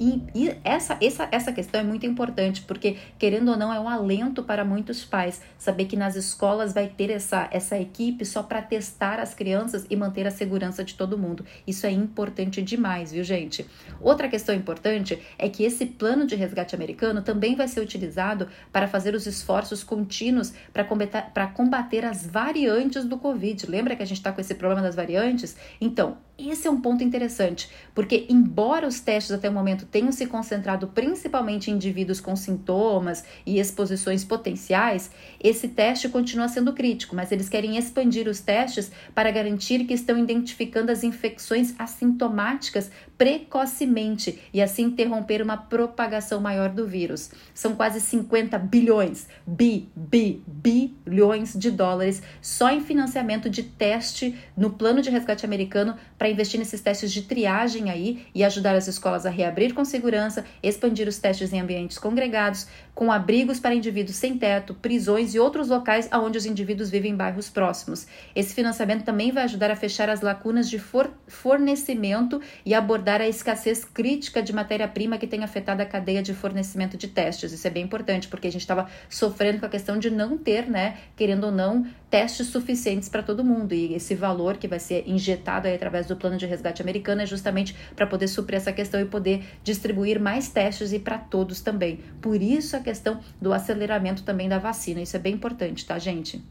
E, 0.00 0.22
e, 0.34 0.56
essa, 0.64 0.96
essa, 1.00 1.28
essa 1.30 1.52
questão 1.52 1.80
é 1.80 1.84
muito 1.84 2.06
importante, 2.06 2.62
porque, 2.62 2.96
querendo 3.18 3.50
ou 3.50 3.56
não, 3.56 3.72
é 3.72 3.78
um 3.78 3.88
alento 3.88 4.42
para 4.42 4.64
muitos 4.64 5.04
pais 5.04 5.40
saber 5.58 5.86
que 5.86 5.96
nas 5.96 6.16
escolas 6.16 6.72
vai 6.72 6.88
ter 6.88 7.10
essa, 7.10 7.48
essa 7.50 7.78
equipe 7.78 8.24
só 8.24 8.42
para 8.42 8.62
testar 8.62 9.20
as 9.20 9.34
crianças 9.34 9.86
e 9.88 9.96
manter 9.96 10.26
a 10.26 10.30
segurança 10.30 10.84
de 10.84 10.94
todo 10.94 11.18
mundo. 11.18 11.44
Isso 11.66 11.86
é 11.86 11.90
importante 11.90 12.62
demais, 12.62 13.12
viu, 13.12 13.24
gente? 13.24 13.66
Outra 14.00 14.28
questão 14.28 14.54
importante 14.54 15.20
é 15.38 15.48
que 15.48 15.64
esse 15.64 15.86
plano 15.86 16.26
de 16.26 16.34
resgate 16.34 16.74
americano 16.74 17.22
também 17.22 17.54
vai 17.54 17.68
ser 17.68 17.80
utilizado 17.80 18.48
para 18.72 18.88
fazer 18.88 19.14
os 19.14 19.26
esforços 19.26 19.84
contínuos 19.84 20.52
para 20.72 20.84
combater, 20.84 21.24
combater 21.54 22.04
as 22.04 22.26
variantes 22.26 23.04
do 23.04 23.16
Covid. 23.16 23.66
Lembra 23.66 23.96
que 23.96 24.02
a 24.02 24.06
gente 24.06 24.18
está 24.18 24.32
com 24.32 24.40
esse 24.40 24.54
problema 24.54 24.82
das 24.82 24.94
variantes? 24.94 25.56
Então, 25.80 26.18
esse 26.36 26.66
é 26.66 26.70
um 26.70 26.80
ponto 26.80 27.04
interessante, 27.04 27.70
porque 27.94 28.26
embora 28.28 28.88
os 28.88 28.98
testes 28.98 29.30
até 29.30 29.48
o 29.48 29.52
momento 29.52 29.86
tenham 29.86 30.10
se 30.10 30.26
concentrado 30.26 30.88
principalmente 30.88 31.70
em 31.70 31.74
indivíduos 31.74 32.20
com 32.20 32.34
sintomas 32.34 33.24
e 33.46 33.60
exposições 33.60 34.24
potenciais, 34.24 35.12
esse 35.42 35.68
teste 35.68 36.08
continua 36.08 36.48
sendo 36.48 36.72
crítico, 36.72 37.14
mas 37.14 37.30
eles 37.30 37.48
querem 37.48 37.76
expandir 37.76 38.26
os 38.28 38.40
testes 38.40 38.90
para 39.14 39.30
garantir 39.30 39.84
que 39.84 39.94
estão 39.94 40.18
identificando 40.18 40.90
as 40.90 41.04
infecções 41.04 41.72
assintomáticas 41.78 42.90
precocemente 43.16 44.40
e 44.52 44.60
assim 44.60 44.86
interromper 44.86 45.40
uma 45.40 45.56
propagação 45.56 46.40
maior 46.40 46.68
do 46.68 46.86
vírus. 46.86 47.30
São 47.54 47.76
quase 47.76 48.00
50 48.00 48.58
bilhões, 48.58 49.28
bi, 49.46 49.88
bi, 49.94 50.42
bilhões 50.46 51.54
de 51.54 51.70
dólares 51.70 52.22
só 52.42 52.70
em 52.70 52.80
financiamento 52.80 53.48
de 53.48 53.62
teste 53.62 54.36
no 54.56 54.70
plano 54.70 55.00
de 55.00 55.10
resgate 55.10 55.46
americano 55.46 55.96
para 56.24 56.30
investir 56.30 56.58
nesses 56.58 56.80
testes 56.80 57.12
de 57.12 57.20
triagem 57.20 57.90
aí 57.90 58.24
e 58.34 58.42
ajudar 58.42 58.74
as 58.74 58.88
escolas 58.88 59.26
a 59.26 59.30
reabrir 59.30 59.74
com 59.74 59.84
segurança, 59.84 60.42
expandir 60.62 61.06
os 61.06 61.18
testes 61.18 61.52
em 61.52 61.60
ambientes 61.60 61.98
congregados, 61.98 62.66
com 62.94 63.12
abrigos 63.12 63.60
para 63.60 63.74
indivíduos 63.74 64.16
sem 64.16 64.38
teto, 64.38 64.72
prisões 64.72 65.34
e 65.34 65.38
outros 65.38 65.68
locais 65.68 66.08
onde 66.14 66.38
os 66.38 66.46
indivíduos 66.46 66.88
vivem 66.88 67.12
em 67.12 67.14
bairros 67.14 67.50
próximos. 67.50 68.06
Esse 68.34 68.54
financiamento 68.54 69.04
também 69.04 69.32
vai 69.32 69.42
ajudar 69.44 69.70
a 69.70 69.76
fechar 69.76 70.08
as 70.08 70.22
lacunas 70.22 70.70
de 70.70 70.80
fornecimento 71.26 72.40
e 72.64 72.72
abordar 72.72 73.20
a 73.20 73.28
escassez 73.28 73.84
crítica 73.84 74.42
de 74.42 74.52
matéria-prima 74.52 75.18
que 75.18 75.26
tem 75.26 75.44
afetado 75.44 75.82
a 75.82 75.84
cadeia 75.84 76.22
de 76.22 76.32
fornecimento 76.32 76.96
de 76.96 77.08
testes. 77.08 77.52
Isso 77.52 77.66
é 77.66 77.70
bem 77.70 77.84
importante, 77.84 78.28
porque 78.28 78.46
a 78.46 78.52
gente 78.52 78.62
estava 78.62 78.88
sofrendo 79.10 79.58
com 79.58 79.66
a 79.66 79.68
questão 79.68 79.98
de 79.98 80.08
não 80.08 80.38
ter, 80.38 80.70
né, 80.70 80.96
querendo 81.16 81.44
ou 81.44 81.52
não, 81.52 81.84
testes 82.08 82.46
suficientes 82.46 83.08
para 83.08 83.22
todo 83.24 83.44
mundo. 83.44 83.74
E 83.74 83.92
esse 83.92 84.14
valor 84.14 84.56
que 84.56 84.68
vai 84.68 84.78
ser 84.78 85.02
injetado 85.06 85.66
aí 85.66 85.74
através 85.74 86.06
do 86.06 86.13
plano 86.16 86.36
de 86.36 86.46
resgate 86.46 86.82
americano 86.82 87.22
é 87.22 87.26
justamente 87.26 87.74
para 87.94 88.06
poder 88.06 88.28
suprir 88.28 88.56
essa 88.56 88.72
questão 88.72 89.00
e 89.00 89.04
poder 89.04 89.44
distribuir 89.62 90.20
mais 90.20 90.48
testes 90.48 90.92
e 90.92 90.98
para 90.98 91.18
todos 91.18 91.60
também. 91.60 92.00
Por 92.20 92.40
isso 92.42 92.76
a 92.76 92.80
questão 92.80 93.20
do 93.40 93.52
aceleramento 93.52 94.22
também 94.22 94.48
da 94.48 94.58
vacina. 94.58 95.00
Isso 95.00 95.16
é 95.16 95.20
bem 95.20 95.34
importante, 95.34 95.84
tá, 95.84 95.98
gente? 95.98 96.42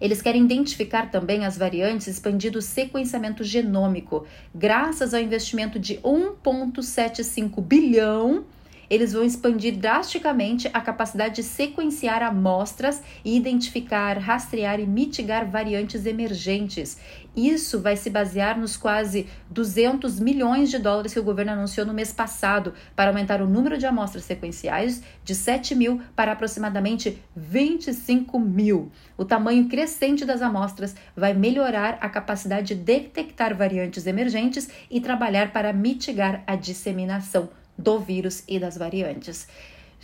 Eles 0.00 0.20
querem 0.20 0.44
identificar 0.44 1.10
também 1.12 1.44
as 1.44 1.56
variantes 1.56 2.08
expandindo 2.08 2.58
o 2.58 2.62
sequenciamento 2.62 3.44
genômico, 3.44 4.26
graças 4.52 5.14
ao 5.14 5.20
investimento 5.20 5.78
de 5.78 5.98
1,75 5.98 7.62
bilhão 7.62 8.44
eles 8.92 9.14
vão 9.14 9.24
expandir 9.24 9.78
drasticamente 9.78 10.68
a 10.70 10.78
capacidade 10.78 11.36
de 11.36 11.42
sequenciar 11.42 12.22
amostras 12.22 13.02
e 13.24 13.34
identificar, 13.34 14.18
rastrear 14.18 14.78
e 14.80 14.86
mitigar 14.86 15.48
variantes 15.48 16.04
emergentes. 16.04 16.98
Isso 17.34 17.80
vai 17.80 17.96
se 17.96 18.10
basear 18.10 18.60
nos 18.60 18.76
quase 18.76 19.26
200 19.48 20.20
milhões 20.20 20.70
de 20.70 20.78
dólares 20.78 21.14
que 21.14 21.18
o 21.18 21.24
governo 21.24 21.52
anunciou 21.52 21.86
no 21.86 21.94
mês 21.94 22.12
passado 22.12 22.74
para 22.94 23.08
aumentar 23.08 23.40
o 23.40 23.48
número 23.48 23.78
de 23.78 23.86
amostras 23.86 24.24
sequenciais 24.24 25.02
de 25.24 25.34
7 25.34 25.74
mil 25.74 26.02
para 26.14 26.32
aproximadamente 26.32 27.18
25 27.34 28.38
mil. 28.38 28.92
O 29.16 29.24
tamanho 29.24 29.70
crescente 29.70 30.26
das 30.26 30.42
amostras 30.42 30.94
vai 31.16 31.32
melhorar 31.32 31.96
a 31.98 32.10
capacidade 32.10 32.74
de 32.74 32.82
detectar 32.82 33.56
variantes 33.56 34.06
emergentes 34.06 34.68
e 34.90 35.00
trabalhar 35.00 35.50
para 35.50 35.72
mitigar 35.72 36.44
a 36.46 36.54
disseminação 36.54 37.48
do 37.76 37.98
vírus 37.98 38.42
e 38.46 38.58
das 38.58 38.76
variantes. 38.76 39.48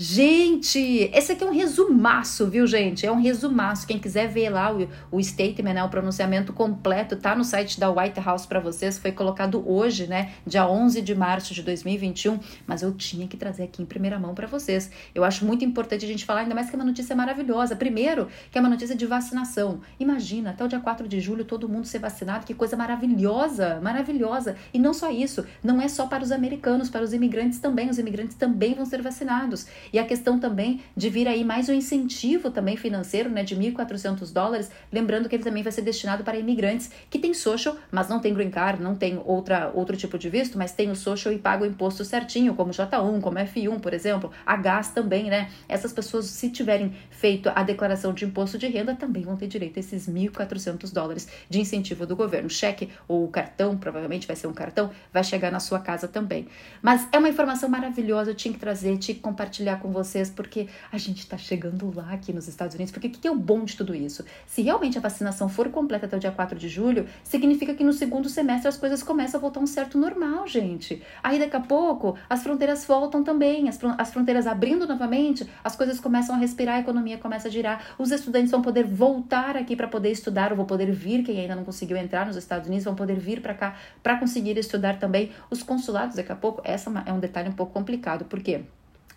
Gente, 0.00 1.10
esse 1.12 1.32
aqui 1.32 1.42
é 1.42 1.46
um 1.48 1.52
resumaço, 1.52 2.46
viu, 2.46 2.68
gente? 2.68 3.04
É 3.04 3.10
um 3.10 3.20
resumaço. 3.20 3.84
Quem 3.84 3.98
quiser 3.98 4.28
ver 4.28 4.48
lá 4.48 4.72
o, 4.72 4.88
o 5.10 5.20
statement, 5.20 5.72
né, 5.72 5.82
o 5.82 5.88
pronunciamento 5.88 6.52
completo, 6.52 7.16
tá 7.16 7.34
no 7.34 7.42
site 7.42 7.80
da 7.80 7.90
White 7.90 8.20
House 8.20 8.46
para 8.46 8.60
vocês. 8.60 8.96
Foi 8.96 9.10
colocado 9.10 9.60
hoje, 9.68 10.06
né, 10.06 10.34
dia 10.46 10.68
11 10.68 11.02
de 11.02 11.16
março 11.16 11.52
de 11.52 11.64
2021. 11.64 12.38
Mas 12.64 12.82
eu 12.82 12.92
tinha 12.92 13.26
que 13.26 13.36
trazer 13.36 13.64
aqui 13.64 13.82
em 13.82 13.84
primeira 13.84 14.20
mão 14.20 14.36
para 14.36 14.46
vocês. 14.46 14.88
Eu 15.12 15.24
acho 15.24 15.44
muito 15.44 15.64
importante 15.64 16.04
a 16.04 16.08
gente 16.08 16.24
falar, 16.24 16.42
ainda 16.42 16.54
mais 16.54 16.70
que 16.70 16.76
é 16.76 16.78
uma 16.78 16.84
notícia 16.84 17.16
maravilhosa. 17.16 17.74
Primeiro, 17.74 18.28
que 18.52 18.56
é 18.56 18.60
uma 18.60 18.70
notícia 18.70 18.94
de 18.94 19.04
vacinação. 19.04 19.80
Imagina, 19.98 20.50
até 20.50 20.64
o 20.64 20.68
dia 20.68 20.78
4 20.78 21.08
de 21.08 21.18
julho 21.18 21.44
todo 21.44 21.68
mundo 21.68 21.88
ser 21.88 21.98
vacinado. 21.98 22.46
Que 22.46 22.54
coisa 22.54 22.76
maravilhosa, 22.76 23.80
maravilhosa. 23.82 24.54
E 24.72 24.78
não 24.78 24.94
só 24.94 25.10
isso, 25.10 25.44
não 25.60 25.82
é 25.82 25.88
só 25.88 26.06
para 26.06 26.22
os 26.22 26.30
americanos, 26.30 26.88
para 26.88 27.02
os 27.02 27.12
imigrantes 27.12 27.58
também. 27.58 27.90
Os 27.90 27.98
imigrantes 27.98 28.36
também 28.36 28.74
vão 28.74 28.86
ser 28.86 29.02
vacinados. 29.02 29.66
E 29.92 29.98
a 29.98 30.04
questão 30.04 30.38
também 30.38 30.80
de 30.96 31.08
vir 31.08 31.28
aí 31.28 31.44
mais 31.44 31.68
um 31.68 31.72
incentivo 31.74 32.50
também 32.50 32.76
financeiro, 32.76 33.28
né, 33.28 33.42
de 33.42 33.56
1.400 33.56 34.32
dólares, 34.32 34.70
lembrando 34.92 35.28
que 35.28 35.36
ele 35.36 35.42
também 35.42 35.62
vai 35.62 35.72
ser 35.72 35.82
destinado 35.82 36.24
para 36.24 36.38
imigrantes 36.38 36.90
que 37.10 37.18
têm 37.18 37.34
social, 37.34 37.76
mas 37.90 38.08
não 38.08 38.20
tem 38.20 38.34
green 38.34 38.50
card, 38.50 38.82
não 38.82 38.94
tem 38.94 39.20
outra, 39.24 39.70
outro 39.74 39.96
tipo 39.96 40.18
de 40.18 40.28
visto, 40.28 40.58
mas 40.58 40.72
tem 40.72 40.90
o 40.90 40.96
social 40.96 41.32
e 41.32 41.38
paga 41.38 41.64
o 41.64 41.66
imposto 41.66 42.04
certinho, 42.04 42.54
como 42.54 42.70
J1, 42.70 43.20
como 43.20 43.38
F1, 43.38 43.80
por 43.80 43.92
exemplo, 43.94 44.30
a 44.44 44.56
gás 44.56 44.88
também, 44.88 45.24
né? 45.24 45.50
Essas 45.68 45.92
pessoas, 45.92 46.26
se 46.26 46.50
tiverem 46.50 46.94
feito 47.10 47.50
a 47.54 47.62
declaração 47.62 48.12
de 48.12 48.24
imposto 48.24 48.58
de 48.58 48.66
renda, 48.66 48.94
também 48.94 49.22
vão 49.22 49.36
ter 49.36 49.46
direito 49.46 49.76
a 49.76 49.80
esses 49.80 50.08
1.400 50.08 50.92
dólares 50.92 51.28
de 51.48 51.60
incentivo 51.60 52.06
do 52.06 52.16
governo. 52.16 52.48
Cheque 52.48 52.90
ou 53.06 53.26
cartão, 53.28 53.76
provavelmente 53.76 54.26
vai 54.26 54.36
ser 54.36 54.46
um 54.46 54.52
cartão, 54.52 54.90
vai 55.12 55.24
chegar 55.24 55.50
na 55.50 55.60
sua 55.60 55.78
casa 55.80 56.08
também. 56.08 56.48
Mas 56.82 57.08
é 57.12 57.18
uma 57.18 57.28
informação 57.28 57.68
maravilhosa, 57.68 58.30
eu 58.30 58.34
tinha 58.34 58.52
que 58.52 58.60
trazer, 58.60 58.96
tinha 58.98 59.14
que 59.14 59.20
compartilhar 59.20 59.77
com 59.78 59.90
vocês, 59.90 60.30
porque 60.30 60.68
a 60.90 60.98
gente 60.98 61.18
está 61.18 61.36
chegando 61.36 61.92
lá 61.94 62.12
aqui 62.12 62.32
nos 62.32 62.48
Estados 62.48 62.74
Unidos. 62.74 62.92
Porque 62.92 63.08
o 63.08 63.10
que 63.10 63.26
é 63.26 63.30
o 63.30 63.36
bom 63.36 63.64
de 63.64 63.76
tudo 63.76 63.94
isso? 63.94 64.24
Se 64.46 64.62
realmente 64.62 64.98
a 64.98 65.00
vacinação 65.00 65.48
for 65.48 65.68
completa 65.70 66.06
até 66.06 66.16
o 66.16 66.20
dia 66.20 66.30
4 66.30 66.58
de 66.58 66.68
julho, 66.68 67.06
significa 67.24 67.74
que 67.74 67.84
no 67.84 67.92
segundo 67.92 68.28
semestre 68.28 68.68
as 68.68 68.76
coisas 68.76 69.02
começam 69.02 69.38
a 69.38 69.40
voltar 69.40 69.60
a 69.60 69.62
um 69.62 69.66
certo 69.66 69.98
normal, 69.98 70.46
gente. 70.46 71.02
Aí 71.22 71.38
daqui 71.38 71.56
a 71.56 71.60
pouco 71.60 72.16
as 72.28 72.42
fronteiras 72.42 72.84
voltam 72.84 73.22
também, 73.22 73.68
as, 73.68 73.78
as 73.96 74.12
fronteiras 74.12 74.46
abrindo 74.46 74.86
novamente, 74.86 75.48
as 75.62 75.76
coisas 75.76 76.00
começam 76.00 76.34
a 76.34 76.38
respirar, 76.38 76.76
a 76.76 76.80
economia 76.80 77.18
começa 77.18 77.48
a 77.48 77.50
girar, 77.50 77.94
os 77.98 78.10
estudantes 78.10 78.50
vão 78.50 78.62
poder 78.62 78.84
voltar 78.84 79.56
aqui 79.56 79.76
para 79.76 79.88
poder 79.88 80.10
estudar, 80.10 80.50
ou 80.50 80.56
vão 80.56 80.66
poder 80.66 80.90
vir, 80.92 81.22
quem 81.22 81.40
ainda 81.40 81.54
não 81.54 81.64
conseguiu 81.64 81.96
entrar 81.96 82.26
nos 82.26 82.36
Estados 82.36 82.66
Unidos, 82.66 82.84
vão 82.84 82.94
poder 82.94 83.18
vir 83.18 83.40
para 83.40 83.54
cá 83.54 83.76
para 84.02 84.16
conseguir 84.16 84.56
estudar 84.58 84.98
também. 84.98 85.30
Os 85.50 85.62
consulados, 85.62 86.16
daqui 86.16 86.32
a 86.32 86.36
pouco, 86.36 86.62
essa 86.64 86.90
é, 86.90 87.10
é 87.10 87.12
um 87.12 87.20
detalhe 87.20 87.48
um 87.48 87.52
pouco 87.52 87.72
complicado, 87.72 88.24
por 88.24 88.40
quê? 88.40 88.64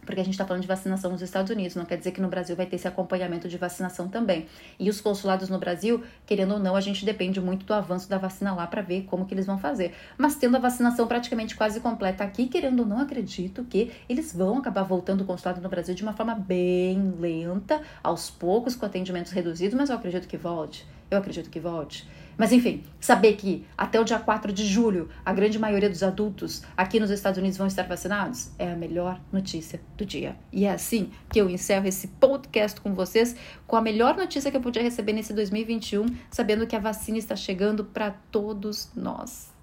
Porque 0.06 0.20
a 0.22 0.24
gente 0.24 0.34
está 0.34 0.46
falando 0.46 0.62
de 0.62 0.68
vacinação 0.68 1.12
nos 1.12 1.22
Estados 1.22 1.52
Unidos, 1.52 1.76
não 1.76 1.86
quer 1.86 1.98
dizer 1.98 2.12
que 2.12 2.22
no 2.22 2.28
Brasil 2.28 2.56
vai 2.56 2.66
ter 2.66 2.76
esse 2.76 2.88
acompanhamento 2.88 3.48
de 3.48 3.58
vacinação 3.58 4.08
também. 4.08 4.48
E 4.80 4.90
os 4.90 5.00
consulados 5.00 5.50
no 5.50 5.60
Brasil, 5.60 6.04
querendo 6.26 6.54
ou 6.54 6.60
não, 6.60 6.76
a 6.76 6.82
gente 6.82 7.06
depende 7.06 7.40
muito 7.40 7.66
do 7.66 7.74
avanço 7.74 8.10
da 8.10 8.18
vacina 8.18 8.54
lá 8.54 8.68
para 8.68 8.82
ver 8.82 9.04
como 9.04 9.26
que 9.26 9.34
eles 9.34 9.46
vão 9.46 9.58
fazer. 9.58 9.94
Mas 10.18 10.36
tendo 10.36 10.58
a 10.58 10.60
vacinação 10.60 11.08
praticamente 11.08 11.56
quase 11.56 11.80
completa 11.80 12.24
aqui, 12.24 12.48
querendo 12.48 12.82
ou 12.82 12.86
não, 12.86 13.00
acredito 13.00 13.64
que 13.66 13.92
eles 14.10 14.34
vão 14.34 14.58
acabar 14.58 14.84
voltando 14.84 15.22
o 15.22 15.26
consulado 15.26 15.62
no 15.62 15.70
Brasil 15.70 15.94
de 15.94 16.04
uma 16.04 16.14
forma 16.14 16.36
bem 16.36 17.14
lenta, 17.20 17.82
aos 18.04 18.30
poucos, 18.30 18.76
com 18.76 18.86
atendimentos 18.86 19.32
reduzidos, 19.32 19.78
mas 19.78 19.90
eu 19.90 19.96
acredito 19.96 20.28
que 20.28 20.38
volte. 20.38 20.86
Eu 21.10 21.18
acredito 21.18 21.50
que 21.50 21.60
volte. 21.60 22.08
Mas 22.42 22.52
enfim, 22.52 22.84
saber 23.00 23.34
que 23.34 23.68
até 23.78 24.00
o 24.00 24.04
dia 24.04 24.18
4 24.18 24.52
de 24.52 24.66
julho 24.66 25.10
a 25.24 25.32
grande 25.32 25.60
maioria 25.60 25.88
dos 25.88 26.02
adultos 26.02 26.64
aqui 26.76 27.00
nos 27.00 27.12
Estados 27.12 27.38
Unidos 27.38 27.56
vão 27.56 27.68
estar 27.68 27.84
vacinados 27.84 28.50
é 28.58 28.72
a 28.72 28.76
melhor 28.76 29.22
notícia 29.32 29.80
do 29.96 30.04
dia. 30.04 30.36
E 30.52 30.66
é 30.66 30.72
assim 30.72 31.12
que 31.32 31.40
eu 31.40 31.48
encerro 31.48 31.86
esse 31.86 32.08
podcast 32.08 32.82
com 32.82 32.96
vocês 32.96 33.36
com 33.68 33.76
a 33.76 33.82
melhor 33.82 34.18
notícia 34.18 34.50
que 34.50 34.58
eu 34.58 34.62
podia 34.62 34.82
receber 34.82 35.14
nesse 35.14 35.36
2021, 35.36 36.04
sabendo 36.32 36.66
que 36.66 36.76
a 36.76 36.80
vacina 36.80 37.20
está 37.20 37.36
chegando 37.36 37.86
para 37.86 38.10
todos 38.32 38.90
nós. 38.96 39.54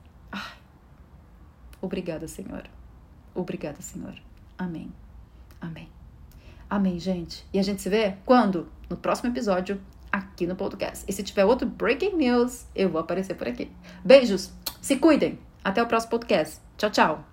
Obrigada, 1.83 2.29
Senhor. 2.29 2.63
Obrigada, 3.35 3.83
Senhor. 3.83 4.15
Amém. 4.57 4.93
Amém. 5.61 5.89
Amém, 6.71 7.01
gente. 7.01 7.45
E 7.53 7.59
a 7.59 7.63
gente 7.65 7.83
se 7.83 7.89
vê 7.89 8.15
quando? 8.25 8.69
No 8.89 8.97
próximo 8.97 9.31
episódio 9.31 9.81
aqui 10.19 10.47
no 10.47 10.57
podcast. 10.57 11.05
E 11.09 11.13
se 11.13 11.23
tiver 11.23 11.45
outro 11.45 11.67
breaking 11.67 12.17
news, 12.17 12.67
eu 12.75 12.89
vou 12.89 13.01
aparecer 13.01 13.35
por 13.35 13.49
aqui. 13.49 13.71
Beijos, 14.05 14.51
se 14.81 14.97
cuidem. 14.97 15.39
Até 15.63 15.83
o 15.83 15.87
próximo 15.87 16.11
podcast. 16.11 16.61
Tchau, 16.77 16.91
tchau. 16.91 17.28